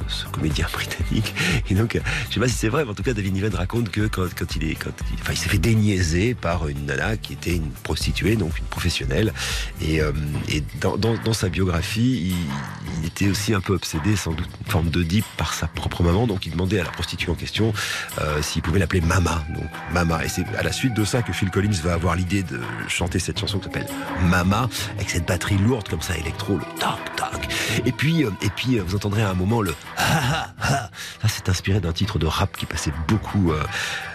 ce 0.08 0.24
comédien 0.26 0.66
britannique. 0.72 1.32
Et 1.70 1.74
donc, 1.74 1.96
euh, 1.96 2.00
je 2.28 2.34
sais 2.34 2.40
pas 2.40 2.48
si 2.48 2.54
c'est 2.54 2.68
vrai, 2.68 2.84
mais 2.84 2.90
en 2.90 2.94
tout 2.94 3.02
cas, 3.02 3.12
David 3.12 3.34
Niven 3.34 3.54
raconte 3.54 3.90
que 3.90 4.06
quand, 4.06 4.26
il 4.56 4.64
est, 4.70 4.76
enfin, 5.20 5.32
il 5.32 5.36
s'est 5.36 5.48
fait 5.48 5.58
déniaiser 5.58 6.34
par 6.34 6.68
une 6.68 6.86
nana 6.86 7.16
qui 7.16 7.32
était 7.32 7.54
une 7.54 7.70
prostituée, 7.70 8.36
donc 8.36 8.58
une 8.58 8.64
professionnelle. 8.64 9.32
Et, 9.80 10.00
euh, 10.00 10.12
et 10.48 10.62
dans, 10.80 10.96
dans, 10.96 11.14
dans, 11.16 11.32
sa 11.32 11.48
biographie, 11.48 12.32
il, 12.32 13.00
il, 13.00 13.06
était 13.06 13.28
aussi 13.28 13.54
un 13.54 13.60
peu 13.60 13.74
obsédé, 13.74 14.16
sans 14.16 14.32
doute, 14.32 14.48
une 14.64 14.70
forme 14.70 14.90
d'Oedipe 14.90 15.24
par 15.36 15.54
sa 15.54 15.66
propre 15.66 16.02
maman. 16.02 16.26
Donc, 16.26 16.46
il 16.46 16.52
demandait 16.52 16.80
à 16.80 16.84
la 16.84 16.90
prostituée 16.90 17.30
en 17.30 17.34
question 17.34 17.72
euh, 18.20 18.42
s'il 18.42 18.62
pouvait 18.62 18.78
l'appeler 18.78 19.00
Mama. 19.00 19.44
Donc, 19.54 19.64
Mama. 19.92 20.24
Et 20.24 20.28
c'est 20.28 20.46
à 20.56 20.62
la 20.62 20.72
suite 20.72 20.94
de 20.94 21.04
ça 21.04 21.22
que 21.22 21.32
Phil 21.32 21.50
Collins 21.50 21.70
va 21.82 21.94
avoir 21.94 22.16
l'idée 22.16 22.42
de 22.42 22.60
chanter 22.88 23.18
cette 23.18 23.38
chanson 23.38 23.58
qui 23.58 23.64
s'appelle 23.64 23.88
Mama, 24.22 24.68
avec 24.96 25.10
cette 25.10 25.26
batterie 25.26 25.58
lourde 25.58 25.88
comme 25.88 26.02
ça, 26.02 26.16
électro, 26.16 26.56
le 26.56 26.64
toc 26.78 26.98
toc. 27.16 27.48
Et 27.84 27.92
puis, 27.92 28.24
euh, 28.24 28.30
et 28.42 28.50
puis, 28.50 28.78
vous 28.78 28.96
entendrez 28.96 29.22
à 29.22 29.30
un 29.30 29.34
moment 29.34 29.62
le 29.62 29.74
ha 29.96 30.02
ha 30.02 30.54
ha. 30.60 30.90
Inspiré 31.48 31.80
d'un 31.80 31.92
titre 31.92 32.18
de 32.18 32.26
rap 32.26 32.56
qui 32.56 32.66
passait 32.66 32.92
beaucoup 33.08 33.52
euh, 33.52 33.62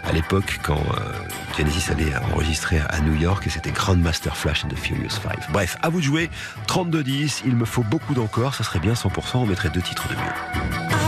à 0.03 0.11
l'époque 0.11 0.59
quand 0.63 0.79
euh, 0.79 1.13
Genesis 1.57 1.91
allait 1.91 2.15
enregistrer 2.33 2.79
à 2.79 2.99
New 3.01 3.15
York 3.15 3.45
et 3.47 3.49
c'était 3.49 3.71
Grandmaster 3.71 4.35
Flash 4.35 4.65
and 4.65 4.69
the 4.69 4.77
Furious 4.77 5.09
5. 5.09 5.51
Bref, 5.51 5.77
à 5.81 5.89
vous 5.89 5.99
de 5.99 6.05
jouer. 6.05 6.29
32-10, 6.67 7.41
il 7.45 7.55
me 7.55 7.65
faut 7.65 7.83
beaucoup 7.83 8.13
d'encore, 8.13 8.55
ça 8.55 8.63
serait 8.63 8.79
bien 8.79 8.93
100%, 8.93 9.37
on 9.37 9.45
mettrait 9.45 9.69
deux 9.69 9.81
titres 9.81 10.07
de 10.07 10.13
mieux. 10.13 11.06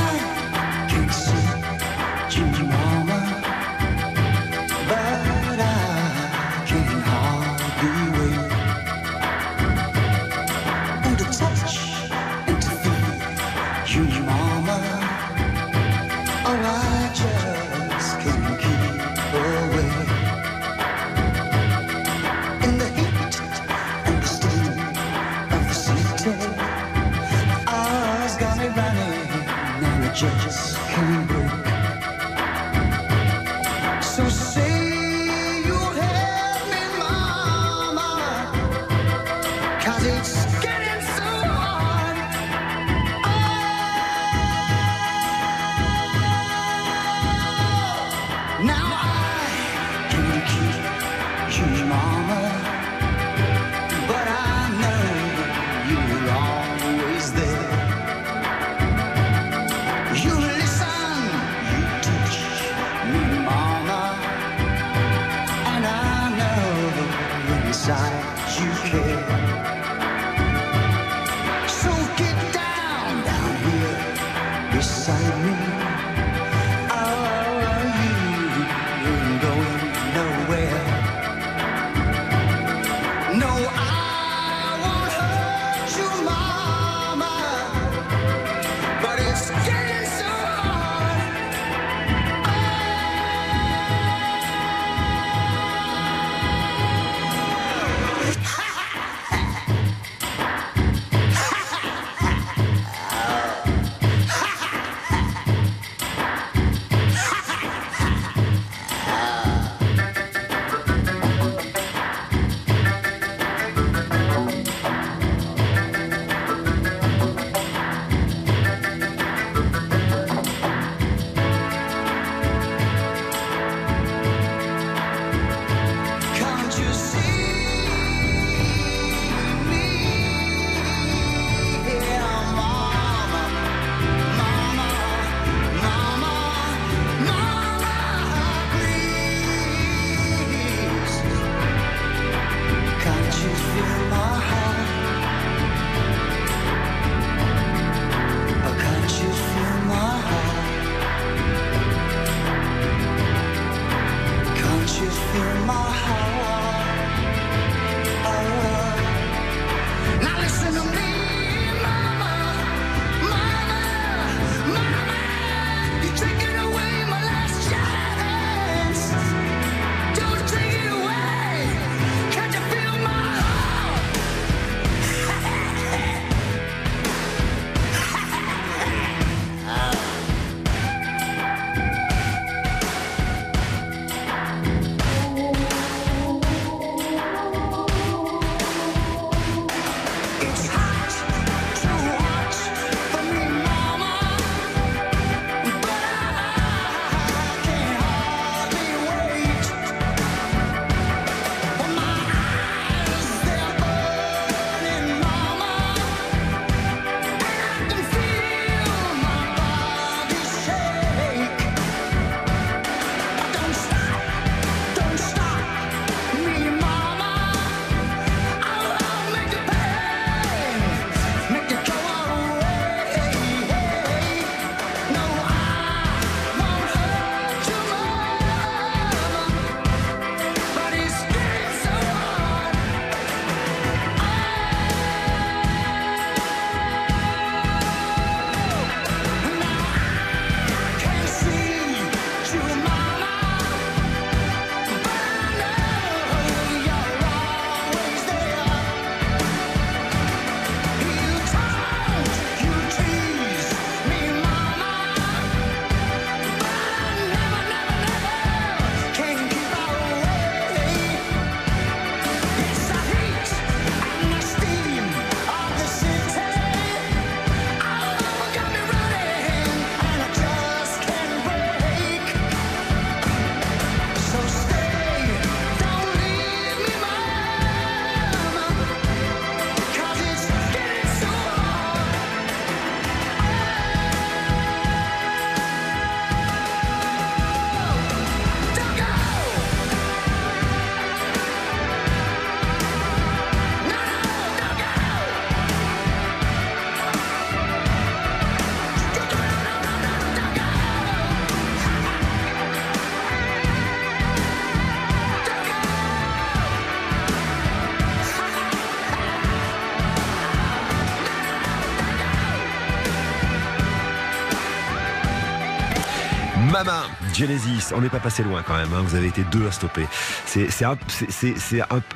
Mama, 316.80 317.10
Genesis, 317.40 317.94
on 317.96 318.02
n'est 318.02 318.10
pas 318.10 318.20
passé 318.20 318.44
loin 318.44 318.62
quand 318.68 318.76
même, 318.76 318.92
hein. 318.94 319.02
vous 319.02 319.16
avez 319.16 319.28
été 319.28 319.46
deux 319.50 319.66
à 319.66 319.72
stopper. 319.72 320.06
C'est 320.46 320.84
un, 320.84 320.98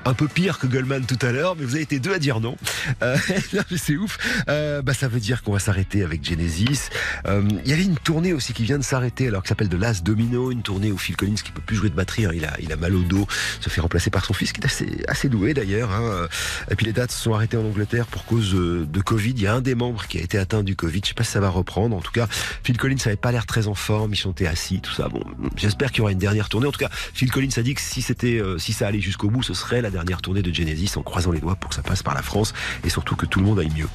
un, 0.03 0.13
peu 0.13 0.27
pire 0.27 0.59
que 0.59 0.67
Goldman 0.67 1.05
tout 1.05 1.17
à 1.25 1.31
l'heure, 1.31 1.55
mais 1.55 1.63
vous 1.63 1.75
avez 1.75 1.83
été 1.83 1.99
deux 1.99 2.13
à 2.13 2.19
dire 2.19 2.41
non. 2.41 2.57
Euh, 3.01 3.15
c'est 3.77 3.95
ouf. 3.95 4.17
Euh, 4.49 4.81
bah, 4.81 4.93
ça 4.93 5.07
veut 5.07 5.21
dire 5.21 5.41
qu'on 5.41 5.53
va 5.53 5.59
s'arrêter 5.59 6.03
avec 6.03 6.25
Genesis. 6.25 6.89
Euh, 7.25 7.41
Il 7.63 7.69
y 7.69 7.73
avait 7.73 7.85
une 7.85 7.97
tournée 7.97 8.33
aussi 8.33 8.51
qui 8.51 8.63
vient 8.65 8.77
de 8.77 8.83
s'arrêter, 8.83 9.29
alors 9.29 9.43
que 9.43 9.47
s'appelle 9.47 9.69
The 9.69 9.75
Last 9.75 10.03
Domino, 10.03 10.51
une 10.51 10.61
tournée 10.61 10.91
où 10.91 10.97
Phil 10.97 11.15
Collins 11.15 11.35
qui 11.35 11.53
peut 11.53 11.61
plus 11.65 11.77
jouer 11.77 11.89
de 11.89 11.95
batterie, 11.95 12.25
hein, 12.25 12.31
il, 12.33 12.43
a, 12.43 12.53
il 12.59 12.73
a 12.73 12.75
mal 12.75 12.93
au 12.93 13.03
dos, 13.03 13.25
se 13.61 13.69
fait 13.69 13.79
remplacer 13.79 14.09
par 14.09 14.25
son 14.25 14.33
fils 14.33 14.51
qui 14.51 14.59
est 14.59 14.65
assez, 14.65 15.05
assez 15.07 15.29
doué 15.29 15.53
d'ailleurs. 15.53 15.91
hein. 15.93 16.27
Et 16.69 16.75
puis 16.75 16.85
les 16.85 16.91
dates 16.93 17.11
sont 17.11 17.33
arrêtées 17.33 17.55
en 17.55 17.63
Angleterre 17.63 18.07
pour 18.07 18.25
cause 18.25 18.53
euh, 18.55 18.85
de 18.85 18.99
Covid. 18.99 19.31
Il 19.31 19.41
y 19.41 19.47
a 19.47 19.53
un 19.53 19.61
des 19.61 19.75
membres 19.75 20.05
qui 20.05 20.17
a 20.17 20.21
été 20.21 20.37
atteint 20.37 20.63
du 20.63 20.75
Covid. 20.75 20.99
Je 21.01 21.09
sais 21.09 21.13
pas 21.13 21.23
si 21.23 21.31
ça 21.31 21.39
va 21.39 21.47
reprendre. 21.49 21.95
En 21.95 22.01
tout 22.01 22.11
cas, 22.11 22.27
Phil 22.63 22.77
Collins 22.77 22.97
n'avait 23.05 23.15
pas 23.15 23.31
l'air 23.31 23.45
très 23.45 23.67
en 23.67 23.73
forme. 23.73 24.11
Il 24.11 24.17
chantait 24.17 24.47
assis, 24.47 24.81
tout 24.81 24.91
ça. 24.91 25.07
Bon, 25.13 25.23
j'espère 25.55 25.91
qu'il 25.91 25.99
y 25.99 26.01
aura 26.01 26.11
une 26.11 26.17
dernière 26.17 26.49
tournée. 26.49 26.65
En 26.65 26.71
tout 26.71 26.79
cas, 26.79 26.89
Phil 26.91 27.29
Collins 27.31 27.49
a 27.57 27.61
dit 27.61 27.75
que 27.75 27.81
si 27.81 28.01
c'était, 28.01 28.39
euh, 28.39 28.57
si 28.57 28.73
ça 28.73 28.87
allait 28.87 28.99
jusqu'au 28.99 29.29
bout, 29.29 29.43
ce 29.43 29.53
serait 29.53 29.79
la 29.81 29.91
dernière 29.91 30.23
tournée 30.23 30.41
de 30.41 30.51
Genesis 30.51 30.97
en 30.97 31.03
croisant 31.03 31.31
les 31.31 31.39
doigts 31.39 31.55
pour 31.55 31.69
que 31.69 31.75
ça 31.75 31.83
passe 31.83 32.01
par 32.01 32.15
la 32.15 32.23
France 32.23 32.53
et 32.83 32.89
surtout 32.89 33.15
que 33.15 33.27
tout 33.27 33.39
le 33.39 33.45
monde 33.45 33.59
aille 33.59 33.71
mieux. 33.77 33.87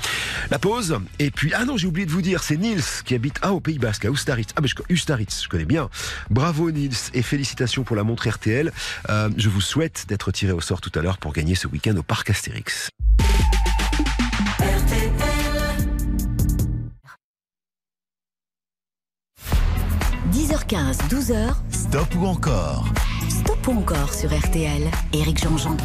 La 0.51 0.61
pause. 0.61 0.97
Et 1.19 1.33
puis, 1.33 1.53
ah 1.55 1.65
non, 1.65 1.77
j'ai 1.77 1.89
oublié 1.89 2.07
de 2.07 2.13
vous 2.13 2.23
dire, 2.23 2.45
c'est 2.45 2.57
Niels 2.57 2.85
qui 3.05 3.17
habite 3.17 3.39
ah, 3.43 3.53
au 3.53 3.59
Pays 3.59 3.79
Basque, 3.79 4.05
à 4.05 4.11
Ustaritz. 4.11 4.53
Ah, 4.55 4.61
mais 4.61 4.69
je, 4.69 4.77
Ustaritz, 4.89 5.43
je 5.43 5.49
connais 5.49 5.65
bien. 5.65 5.89
Bravo 6.31 6.71
Niels 6.71 6.93
et 7.15 7.23
félicitations 7.23 7.83
pour 7.83 7.97
la 7.97 8.05
montre 8.05 8.29
RTL. 8.29 8.73
Euh, 9.11 9.29
je 9.37 9.49
vous 9.49 9.61
souhaite 9.61 10.05
d'être 10.09 10.31
tiré 10.31 10.53
au 10.53 10.61
sort 10.61 10.81
tout 10.81 10.93
à 10.97 11.03
l'heure 11.03 11.19
pour 11.19 11.33
gagner 11.33 11.57
ce 11.57 11.67
week-end 11.67 11.97
au 11.97 12.05
Parc 12.05 12.31
Astérix. 12.31 12.91
10h15, 20.49 20.97
12h, 21.11 21.55
Stop 21.71 22.15
ou 22.19 22.25
encore? 22.25 22.87
Stop 23.29 23.58
encore 23.71 24.15
sur 24.15 24.31
RTL. 24.37 24.91
Éric 25.13 25.43
Jean-Jean. 25.43 25.77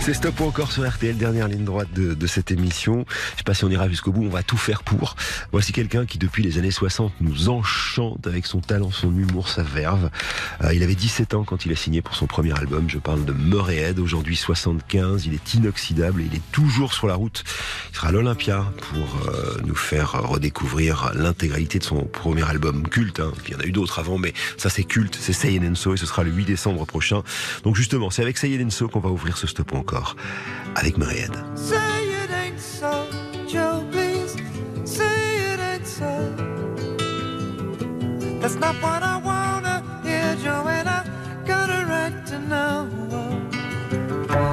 C'est 0.00 0.14
Stop 0.14 0.38
ou 0.38 0.44
encore 0.44 0.70
sur 0.70 0.88
RTL, 0.88 1.16
dernière 1.16 1.48
ligne 1.48 1.64
droite 1.64 1.88
de, 1.92 2.26
cette 2.28 2.52
émission. 2.52 3.04
Je 3.32 3.38
sais 3.38 3.42
pas 3.44 3.54
si 3.54 3.64
on 3.64 3.70
ira 3.70 3.88
jusqu'au 3.88 4.12
bout, 4.12 4.24
on 4.24 4.28
va 4.28 4.44
tout 4.44 4.56
faire 4.56 4.84
pour. 4.84 5.16
Voici 5.50 5.72
quelqu'un 5.72 6.06
qui, 6.06 6.18
depuis 6.18 6.44
les 6.44 6.58
années 6.58 6.70
60, 6.70 7.12
nous 7.20 7.48
enchante 7.48 8.26
avec 8.26 8.46
son 8.46 8.60
talent, 8.60 8.92
son 8.92 9.10
humour, 9.10 9.48
sa 9.48 9.64
verve. 9.64 10.10
Euh, 10.62 10.74
il 10.74 10.82
avait 10.84 10.94
17 10.94 11.34
ans 11.34 11.42
quand 11.42 11.66
il 11.66 11.72
a 11.72 11.76
signé 11.76 12.02
pour 12.02 12.14
son 12.14 12.26
premier 12.26 12.56
album. 12.56 12.88
Je 12.88 12.98
parle 12.98 13.24
de 13.24 13.32
Murray 13.32 13.78
Head. 13.78 13.98
Aujourd'hui 13.98 14.36
75, 14.36 15.26
il 15.26 15.34
est 15.34 15.54
inoxydable 15.54 16.22
il 16.22 16.34
est 16.36 16.52
toujours 16.52 16.92
sur 16.92 17.08
la 17.08 17.14
route. 17.14 17.42
Il 17.90 17.96
sera 17.96 18.08
à 18.08 18.12
l'Olympia 18.12 18.64
pour 18.90 19.28
euh, 19.28 19.56
nous 19.64 19.74
faire 19.74 20.12
redécouvrir 20.12 21.12
l'intégralité 21.14 21.80
de 21.80 21.84
son 21.84 22.04
premier 22.04 22.48
album 22.48 22.88
culte. 22.88 23.18
Hein. 23.18 23.32
Il 23.48 23.54
y 23.54 23.56
en 23.56 23.60
a 23.60 23.64
eu 23.64 23.72
d'autres 23.72 23.98
avant, 23.98 24.18
mais 24.18 24.34
ça 24.56 24.70
c'est 24.70 24.84
culte. 24.84 25.18
C'est 25.20 25.32
Say 25.32 25.58
and 25.58 25.74
So 25.74 25.94
et 25.94 25.96
ce 25.96 26.06
sera 26.06 26.22
le 26.22 26.30
8 26.30 26.44
décembre 26.44 26.84
prochain. 26.84 27.05
Donc 27.64 27.76
justement, 27.76 28.10
c'est 28.10 28.22
avec 28.22 28.38
Say 28.38 28.50
It 28.50 28.62
and 28.62 28.70
So 28.70 28.88
qu'on 28.88 29.00
va 29.00 29.10
ouvrir 29.10 29.36
ce 29.36 29.46
Stop 29.46 29.72
encore 29.74 30.16
avec 30.74 30.96
Head. 30.98 31.32
Say 31.54 31.76
it 31.76 32.30
ain't 32.30 32.58
so, 32.58 33.06
Joe, 33.48 33.82
please. 33.90 34.36
Say 34.84 35.04
it 35.04 35.60
ain't 35.60 35.86
so. 35.86 36.04
That's 38.40 38.56
not 38.56 38.74
what 38.82 39.02
I 39.02 39.20
wanna 39.24 39.82
hear, 40.04 40.36
Joe, 40.42 40.68
and 40.68 40.88
I 40.88 41.04
got 41.46 41.70
a 41.70 41.84
right 41.86 42.26
to 42.26 42.38
know. 42.38 42.88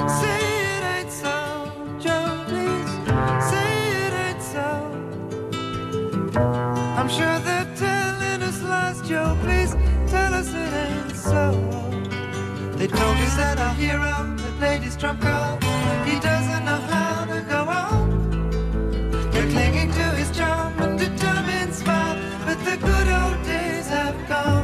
Say 0.08 0.39
it 0.78 0.84
ain't 0.84 1.12
so, 1.12 1.70
Joe, 1.99 2.43
please. 2.47 2.91
Say 3.49 3.70
it 4.06 4.14
ain't 4.14 4.41
so. 4.41 4.68
I'm 6.97 7.10
sure 7.10 7.39
they're 7.39 7.68
telling 7.76 8.41
us 8.41 8.62
lies, 8.64 9.01
Joe, 9.08 9.38
please 9.41 9.76
tell 10.08 10.34
us 10.34 10.47
it 10.49 10.74
ain't 10.74 11.16
so. 11.16 11.83
That 13.36 13.58
our 13.58 13.74
hero, 13.74 14.36
that 14.60 14.84
he 16.06 16.20
doesn't 16.20 16.66
know 16.66 16.82
how 16.94 17.26
to 17.26 17.41
go 17.41 17.62
on. 17.68 19.32
They're 19.32 19.50
clinging 19.50 19.91
to 19.91 20.04
his 20.20 20.30
charm 20.38 20.80
and 20.80 21.00
determined 21.00 21.74
smile, 21.74 22.18
but 22.46 22.64
the 22.64 22.78
good 22.78 23.08
old 23.08 23.44
days 23.44 23.88
have 23.88 24.28
gone. 24.30 24.62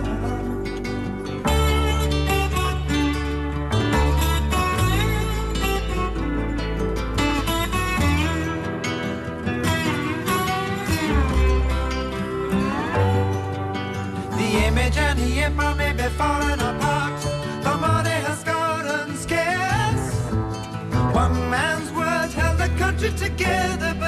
Together, 23.39 23.98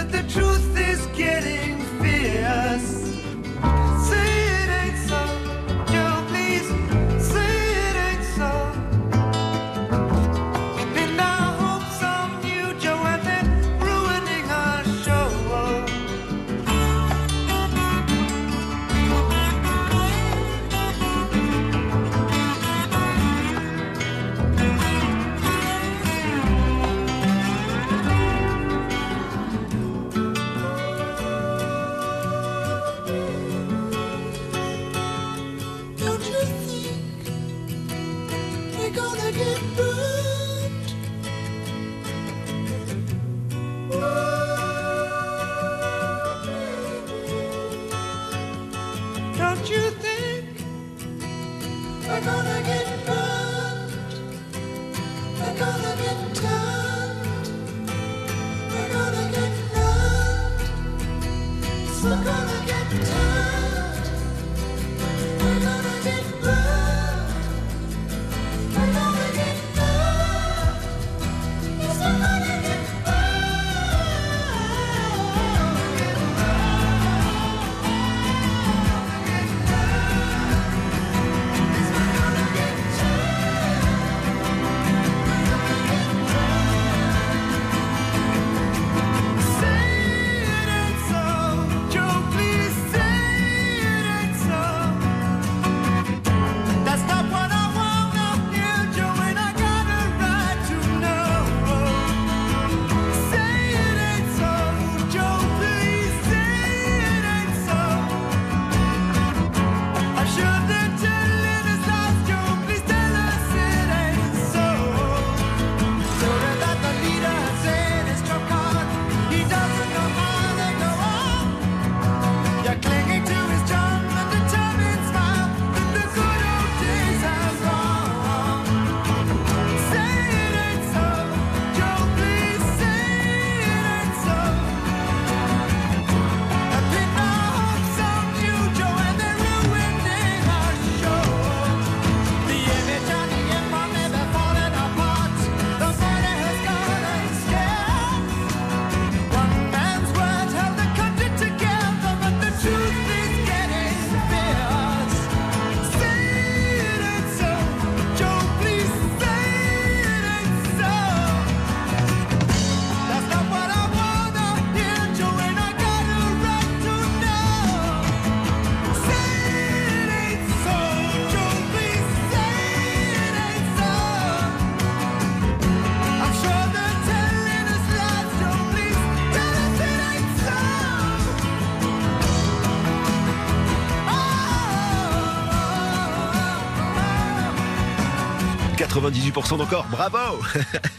98% 189.51 189.57
d'encore, 189.57 189.85
bravo 189.89 190.39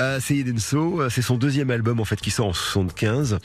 euh, 0.00 0.18
C'est 0.20 0.36
Edenso, 0.36 1.08
c'est 1.10 1.22
son 1.22 1.36
deuxième 1.36 1.70
album 1.70 2.00
en 2.00 2.04
fait 2.04 2.20
qui 2.20 2.30
sort 2.30 2.46
en 2.46 2.52
75. 2.52 3.38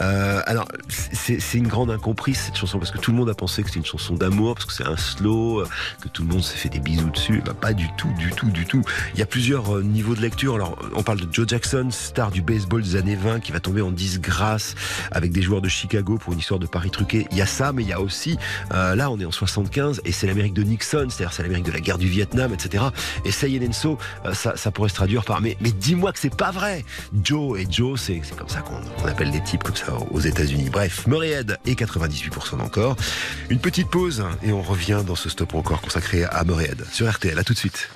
Euh, 0.00 0.42
alors 0.46 0.66
c'est 0.88 1.58
une 1.58 1.68
grande 1.68 1.90
incomprise 1.90 2.38
cette 2.38 2.56
chanson 2.56 2.78
parce 2.78 2.90
que 2.90 2.98
tout 2.98 3.10
le 3.10 3.16
monde 3.16 3.30
a 3.30 3.34
pensé 3.34 3.62
que 3.62 3.68
c'était 3.68 3.80
une 3.80 3.86
chanson 3.86 4.14
d'amour 4.14 4.54
parce 4.54 4.66
que 4.66 4.72
c'est 4.72 4.86
un 4.86 4.96
slow, 4.96 5.60
euh, 5.60 5.68
que 6.02 6.08
tout 6.08 6.22
le 6.22 6.28
monde 6.28 6.42
s'est 6.42 6.56
fait 6.56 6.68
des 6.68 6.80
bisous 6.80 7.10
dessus. 7.10 7.42
Bah, 7.44 7.54
pas 7.54 7.72
du 7.72 7.88
tout, 7.96 8.12
du 8.18 8.30
tout, 8.30 8.50
du 8.50 8.66
tout. 8.66 8.82
Il 9.14 9.20
y 9.20 9.22
a 9.22 9.26
plusieurs 9.26 9.76
euh, 9.76 9.82
niveaux 9.82 10.14
de 10.14 10.20
lecture. 10.20 10.54
Alors 10.54 10.78
on 10.94 11.02
parle 11.02 11.20
de 11.20 11.28
Joe 11.32 11.46
Jackson, 11.48 11.88
star 11.90 12.30
du 12.30 12.42
baseball 12.42 12.82
des 12.82 12.96
années 12.96 13.16
20 13.16 13.40
qui 13.40 13.52
va 13.52 13.60
tomber 13.60 13.82
en 13.82 13.90
disgrâce 13.90 14.74
avec 15.10 15.32
des 15.32 15.42
joueurs 15.42 15.62
de 15.62 15.68
Chicago 15.68 16.18
pour 16.18 16.32
une 16.32 16.38
histoire 16.38 16.60
de 16.60 16.66
Paris 16.66 16.90
truqué. 16.90 17.26
Il 17.30 17.38
y 17.38 17.42
a 17.42 17.46
ça, 17.46 17.72
mais 17.72 17.82
il 17.82 17.88
y 17.88 17.92
a 17.92 18.00
aussi 18.00 18.38
euh, 18.72 18.94
là 18.94 19.10
on 19.10 19.18
est 19.18 19.24
en 19.24 19.32
75 19.32 20.02
et 20.04 20.12
c'est 20.12 20.26
l'Amérique 20.26 20.54
de 20.54 20.62
Nixon, 20.62 21.06
c'est-à-dire 21.08 21.32
c'est 21.32 21.42
l'Amérique 21.42 21.66
de 21.66 21.72
la 21.72 21.80
guerre 21.80 21.98
du 21.98 22.08
Vietnam, 22.08 22.52
etc. 22.52 22.84
Et 23.24 23.30
Say 23.30 23.60
Enso, 23.66 23.98
ça, 24.32 24.56
ça 24.56 24.70
pourrait 24.70 24.88
se 24.88 24.94
traduire 24.94 25.24
par 25.24 25.40
mais 25.40 25.56
dis-moi 25.78 26.12
que 26.12 26.18
c'est 26.18 26.34
pas 26.34 26.50
vrai. 26.50 26.84
Joe 27.22 27.60
et 27.60 27.66
Joe, 27.70 28.00
c'est 28.00 28.20
comme 28.36 28.48
ça 28.48 28.60
qu'on 28.60 29.06
appelle 29.06 29.30
les 29.30 29.42
types 29.42 29.62
comme 29.62 29.76
ça 29.76 29.94
aux 30.10 30.20
États-Unis. 30.20 30.70
Bref, 30.70 31.06
Murrayhead 31.06 31.58
et 31.66 31.74
98% 31.74 32.60
encore. 32.60 32.96
Une 33.50 33.58
petite 33.58 33.90
pause 33.90 34.24
et 34.42 34.52
on 34.52 34.62
revient 34.62 35.02
dans 35.06 35.16
ce 35.16 35.28
stop 35.28 35.54
encore 35.54 35.80
consacré 35.80 36.24
à 36.24 36.44
Murrayhead 36.44 36.84
sur 36.92 37.10
RTL. 37.10 37.38
À 37.38 37.44
tout 37.44 37.52
de 37.52 37.58
suite. 37.58 37.88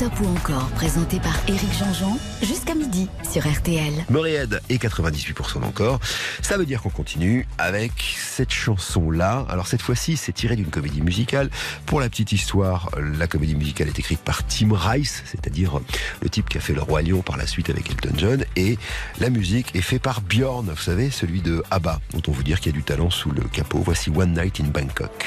Stop 0.00 0.18
ou 0.22 0.28
encore, 0.28 0.66
présenté 0.70 1.20
par 1.20 1.38
Éric 1.46 1.74
Jean-Jean, 1.78 2.16
jusqu'à 2.40 2.74
midi 2.74 3.10
sur 3.30 3.46
RTL. 3.46 3.92
Moréhead 4.08 4.62
et 4.70 4.78
98% 4.78 5.60
d'encore. 5.60 6.00
Ça 6.40 6.56
veut 6.56 6.64
dire 6.64 6.80
qu'on 6.80 6.88
continue 6.88 7.46
avec 7.58 7.92
cette 8.18 8.50
chanson-là. 8.50 9.44
Alors 9.50 9.66
cette 9.66 9.82
fois-ci, 9.82 10.16
c'est 10.16 10.32
tiré 10.32 10.56
d'une 10.56 10.70
comédie 10.70 11.02
musicale. 11.02 11.50
Pour 11.84 12.00
la 12.00 12.08
petite 12.08 12.32
histoire, 12.32 12.88
la 13.18 13.26
comédie 13.26 13.54
musicale 13.54 13.88
est 13.88 13.98
écrite 13.98 14.20
par 14.20 14.46
Tim 14.46 14.70
Rice, 14.72 15.22
c'est-à-dire 15.26 15.80
le 16.22 16.30
type 16.30 16.48
qui 16.48 16.56
a 16.56 16.62
fait 16.62 16.72
Le 16.72 16.80
Roi 16.80 17.02
Lion 17.02 17.20
par 17.20 17.36
la 17.36 17.46
suite 17.46 17.68
avec 17.68 17.90
Elton 17.90 18.16
John. 18.16 18.44
Et 18.56 18.78
la 19.18 19.28
musique 19.28 19.76
est 19.76 19.82
faite 19.82 20.00
par 20.00 20.22
Bjorn, 20.22 20.64
vous 20.64 20.76
savez, 20.78 21.10
celui 21.10 21.42
de 21.42 21.62
ABBA, 21.70 22.00
dont 22.14 22.22
on 22.26 22.32
vous 22.32 22.42
dire 22.42 22.58
qu'il 22.60 22.72
y 22.72 22.74
a 22.74 22.78
du 22.78 22.84
talent 22.84 23.10
sous 23.10 23.32
le 23.32 23.42
capot. 23.42 23.82
Voici 23.84 24.08
One 24.08 24.32
Night 24.32 24.60
in 24.60 24.68
Bangkok. 24.68 25.26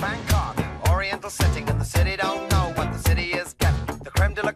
Bangkok, 0.00 0.64
oriental 0.88 1.30
setting 1.32 1.68
in 1.68 1.80
the 1.80 1.84
city 1.84 2.16
don't 2.16 2.41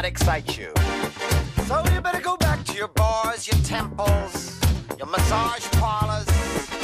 not 0.00 0.08
excite 0.08 0.56
you. 0.56 0.72
So 1.66 1.84
you 1.92 2.00
better 2.00 2.22
go 2.22 2.34
back 2.38 2.64
to 2.64 2.72
your 2.72 2.88
bars, 2.88 3.46
your 3.46 3.60
temples, 3.64 4.58
your 4.96 5.06
massage 5.08 5.66
parlors. 5.72 6.79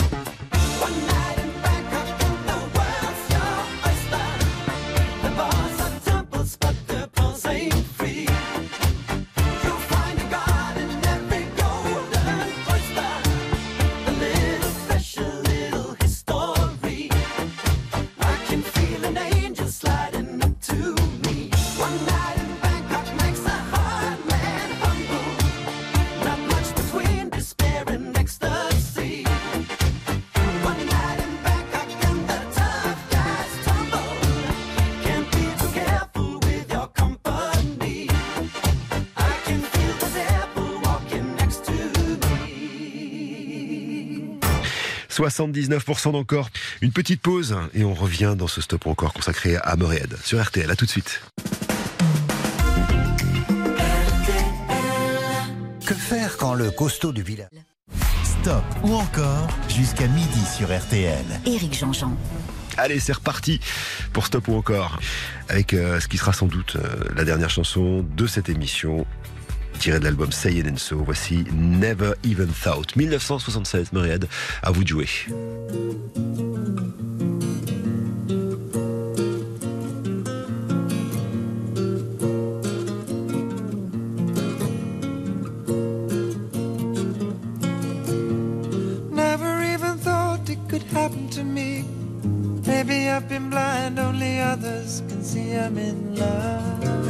79% 45.28 46.12
d'encore. 46.12 46.50
Une 46.80 46.92
petite 46.92 47.20
pause 47.20 47.56
et 47.74 47.84
on 47.84 47.94
revient 47.94 48.34
dans 48.36 48.46
ce 48.46 48.60
stop 48.60 48.86
encore 48.86 49.12
consacré 49.12 49.56
à 49.56 49.76
Murrayhead 49.76 50.16
sur 50.22 50.42
RTL. 50.42 50.70
À 50.70 50.76
tout 50.76 50.84
de 50.84 50.90
suite. 50.90 51.22
Que 55.86 55.94
faire 55.94 56.36
quand 56.36 56.54
le 56.54 56.70
costaud 56.70 57.12
du 57.12 57.22
village 57.22 57.48
Stop 58.24 58.64
ou 58.82 58.94
encore 58.94 59.48
jusqu'à 59.68 60.08
midi 60.08 60.44
sur 60.56 60.76
RTL. 60.76 61.24
Éric 61.46 61.78
Jean-Jean. 61.78 62.16
Allez, 62.76 63.00
c'est 63.00 63.12
reparti 63.12 63.60
pour 64.12 64.26
Stop 64.26 64.48
ou 64.48 64.54
encore 64.54 65.00
avec 65.48 65.72
euh, 65.72 66.00
ce 66.00 66.08
qui 66.08 66.18
sera 66.18 66.32
sans 66.32 66.46
doute 66.46 66.76
euh, 66.76 67.04
la 67.14 67.24
dernière 67.24 67.50
chanson 67.50 68.04
de 68.16 68.26
cette 68.26 68.48
émission 68.48 69.06
tiré 69.76 69.98
de 69.98 70.04
l'album 70.04 70.32
Say 70.32 70.58
It 70.58 70.66
and 70.66 70.76
So. 70.76 70.96
Voici 71.04 71.44
Never 71.52 72.14
Even 72.24 72.48
Thought. 72.48 72.96
1976, 72.96 73.92
Marianne, 73.92 74.26
à 74.62 74.70
vous 74.70 74.82
de 74.82 74.88
jouer. 74.88 75.08
Happened 90.92 91.32
to 91.32 91.44
me. 91.44 91.84
Maybe 92.66 93.08
I've 93.08 93.28
been 93.28 93.50
blind, 93.50 93.98
only 93.98 94.40
others 94.40 95.02
can 95.08 95.22
see 95.22 95.52
I'm 95.52 95.76
in 95.76 96.16
love. 96.16 97.05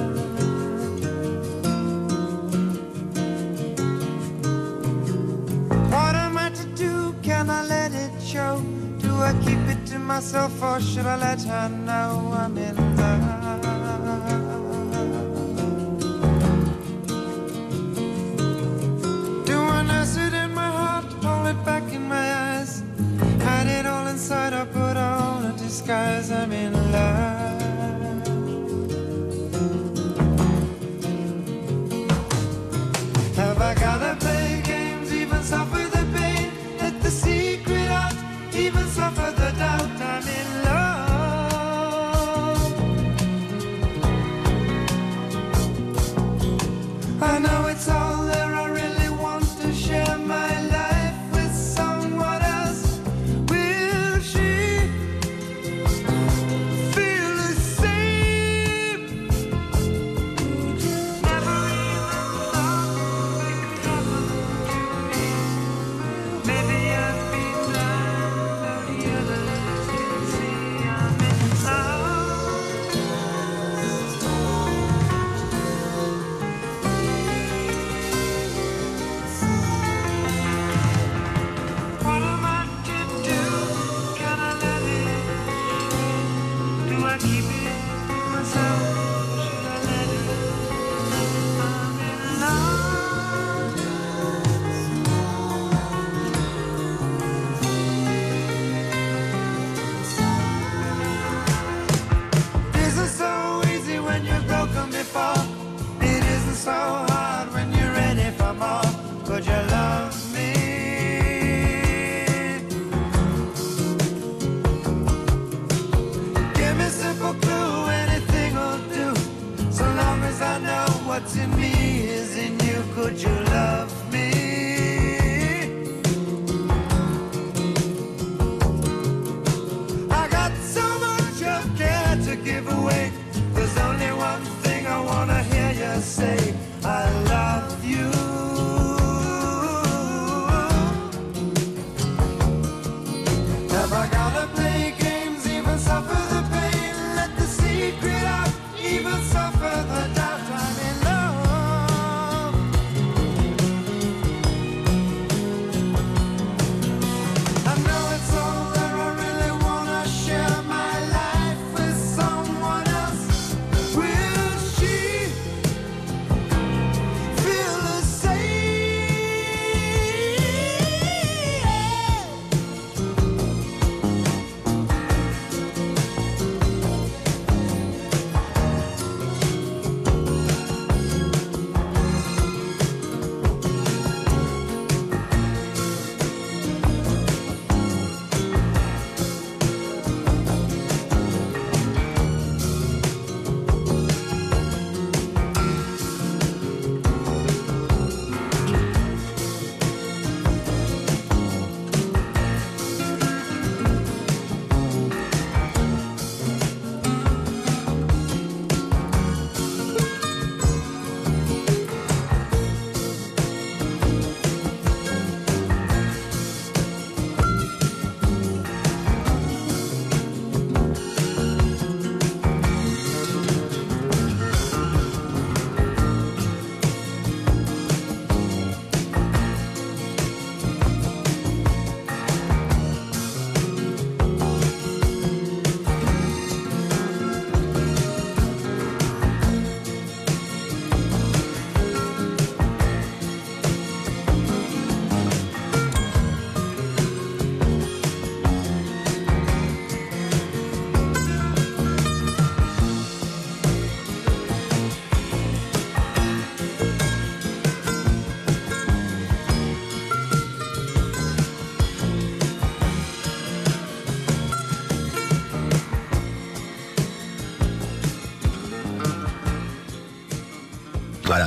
can 7.47 7.55
I 7.55 7.65
let 7.67 7.95
it 7.95 8.11
show? 8.21 8.61
Do 8.99 9.15
I 9.21 9.33
keep 9.45 9.61
it 9.73 9.87
to 9.91 9.99
myself 9.99 10.61
or 10.63 10.81
should 10.81 11.07
I 11.07 11.17
let 11.17 11.41
her 11.43 11.69
know 11.69 12.35
I'm 12.35 12.59
in 12.59 12.77
love? 12.97 13.63
Do 19.45 19.59
I 19.59 19.83
nurse 19.83 20.17
it 20.17 20.35
in 20.35 20.55
my 20.55 20.71
heart, 20.79 21.05
hold 21.25 21.47
it 21.47 21.65
back 21.65 21.85
in 21.93 22.09
my 22.09 22.27
eyes? 22.47 22.83
Hide 23.41 23.69
it 23.69 23.87
all 23.87 24.09
inside, 24.09 24.53
I 24.53 24.65
put 24.65 24.97
on 24.97 25.47
a 25.47 25.53
disguise, 25.57 26.33
I'm 26.33 26.51
in 26.53 26.73
love. 26.93 27.36
suffer 38.97 39.46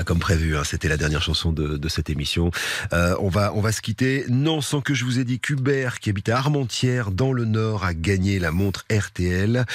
comme 0.10 0.18
prévu, 0.18 0.58
hein, 0.58 0.64
c'était 0.64 0.88
la 0.88 0.98
dernière 0.98 1.22
chanson 1.22 1.52
de, 1.54 1.88
cette 1.88 2.10
émission. 2.10 2.50
Euh, 2.94 3.16
on 3.20 3.30
va 3.30 3.54
on 3.54 3.62
va 3.62 3.72
se 3.72 3.80
quitter. 3.80 4.26
Non, 4.28 4.60
sans 4.60 4.82
que 4.82 4.96
je 4.96 5.06
vous 5.06 5.20
ai 5.20 5.24
dit 5.24 5.40
qu'Hubert, 5.40 6.00
qui 6.00 6.10
habite 6.10 6.30
à 6.30 6.38
Armentières, 6.38 7.12
dans 7.12 7.32
le 7.32 7.46
Nord, 7.46 7.84
a 7.84 7.94
gagné 7.94 8.40
la 8.40 8.52
montre 8.52 8.86
RTL. 8.92 9.66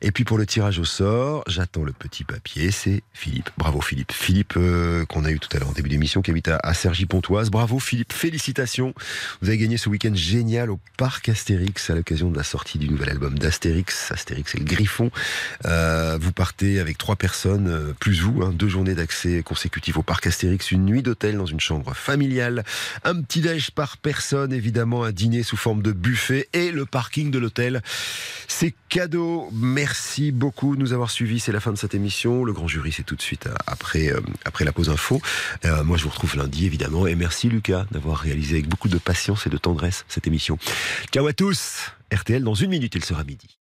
Et 0.00 0.10
puis 0.10 0.24
pour 0.24 0.38
le 0.38 0.46
tirage 0.46 0.78
au 0.78 0.86
sort, 0.86 1.44
j'attends 1.46 1.84
le 1.84 1.92
petit 1.92 2.24
papier. 2.24 2.70
C'est 2.70 3.02
Philippe. 3.12 3.50
Bravo 3.58 3.82
Philippe. 3.82 4.12
Philippe 4.12 4.54
euh, 4.56 5.04
qu'on 5.04 5.26
a 5.26 5.30
eu 5.30 5.38
tout 5.38 5.50
à 5.54 5.58
l'heure 5.58 5.68
en 5.68 5.72
début 5.72 5.90
d'émission, 5.90 6.22
qui 6.22 6.30
habite 6.30 6.48
à, 6.48 6.56
à 6.62 6.72
Cergy-Pontoise. 6.72 7.50
Bravo 7.50 7.78
Philippe. 7.78 8.14
Félicitations. 8.14 8.94
Vous 9.42 9.48
avez 9.48 9.58
gagné 9.58 9.76
ce 9.76 9.90
week-end 9.90 10.14
génial 10.14 10.70
au 10.70 10.80
parc 10.96 11.28
Astérix 11.28 11.90
à 11.90 11.94
l'occasion 11.94 12.30
de 12.30 12.36
la 12.38 12.44
sortie 12.44 12.78
du 12.78 12.88
nouvel 12.88 13.10
album 13.10 13.38
d'Astérix. 13.38 14.10
Astérix 14.10 14.54
et 14.54 14.58
le 14.58 14.64
Griffon. 14.64 15.10
Euh, 15.66 16.16
vous 16.18 16.32
partez 16.32 16.80
avec 16.80 16.96
trois 16.96 17.16
personnes, 17.16 17.94
plus 18.00 18.22
vous, 18.22 18.42
hein, 18.42 18.54
deux 18.54 18.68
journées 18.68 18.94
d'accès 18.94 19.42
consécutifs 19.82 19.96
au 19.96 20.02
parc 20.02 20.26
Astérix, 20.28 20.70
une 20.70 20.84
nuit 20.84 21.02
d'hôtel 21.02 21.36
dans 21.36 21.46
une 21.46 21.58
chambre 21.58 21.94
familiale, 21.94 22.64
un 23.04 23.20
petit 23.20 23.40
déj 23.40 23.72
par 23.72 23.96
personne, 23.96 24.52
évidemment 24.52 25.02
un 25.02 25.10
dîner 25.10 25.42
sous 25.42 25.56
forme 25.56 25.82
de 25.82 25.90
buffet 25.90 26.48
et 26.52 26.70
le 26.70 26.86
parking 26.86 27.30
de 27.32 27.38
l'hôtel. 27.38 27.82
C'est 28.46 28.74
cadeau. 28.88 29.48
Merci 29.52 30.30
beaucoup 30.30 30.76
de 30.76 30.80
nous 30.80 30.92
avoir 30.92 31.10
suivis. 31.10 31.40
C'est 31.40 31.52
la 31.52 31.60
fin 31.60 31.72
de 31.72 31.78
cette 31.78 31.94
émission. 31.94 32.44
Le 32.44 32.52
grand 32.52 32.68
jury, 32.68 32.92
c'est 32.92 33.02
tout 33.02 33.16
de 33.16 33.22
suite 33.22 33.48
euh, 33.48 33.54
après, 33.66 34.12
euh, 34.12 34.20
après 34.44 34.64
la 34.64 34.72
pause 34.72 34.88
info. 34.88 35.20
Euh, 35.64 35.82
moi, 35.82 35.96
je 35.96 36.04
vous 36.04 36.10
retrouve 36.10 36.36
lundi, 36.36 36.66
évidemment. 36.66 37.06
Et 37.08 37.16
merci, 37.16 37.48
Lucas, 37.48 37.86
d'avoir 37.90 38.18
réalisé 38.18 38.54
avec 38.54 38.68
beaucoup 38.68 38.88
de 38.88 38.98
patience 38.98 39.46
et 39.46 39.50
de 39.50 39.58
tendresse 39.58 40.04
cette 40.08 40.28
émission. 40.28 40.58
Ciao 41.12 41.26
à 41.26 41.32
tous. 41.32 41.90
RTL, 42.14 42.44
dans 42.44 42.54
une 42.54 42.70
minute, 42.70 42.94
il 42.94 43.04
sera 43.04 43.24
midi. 43.24 43.61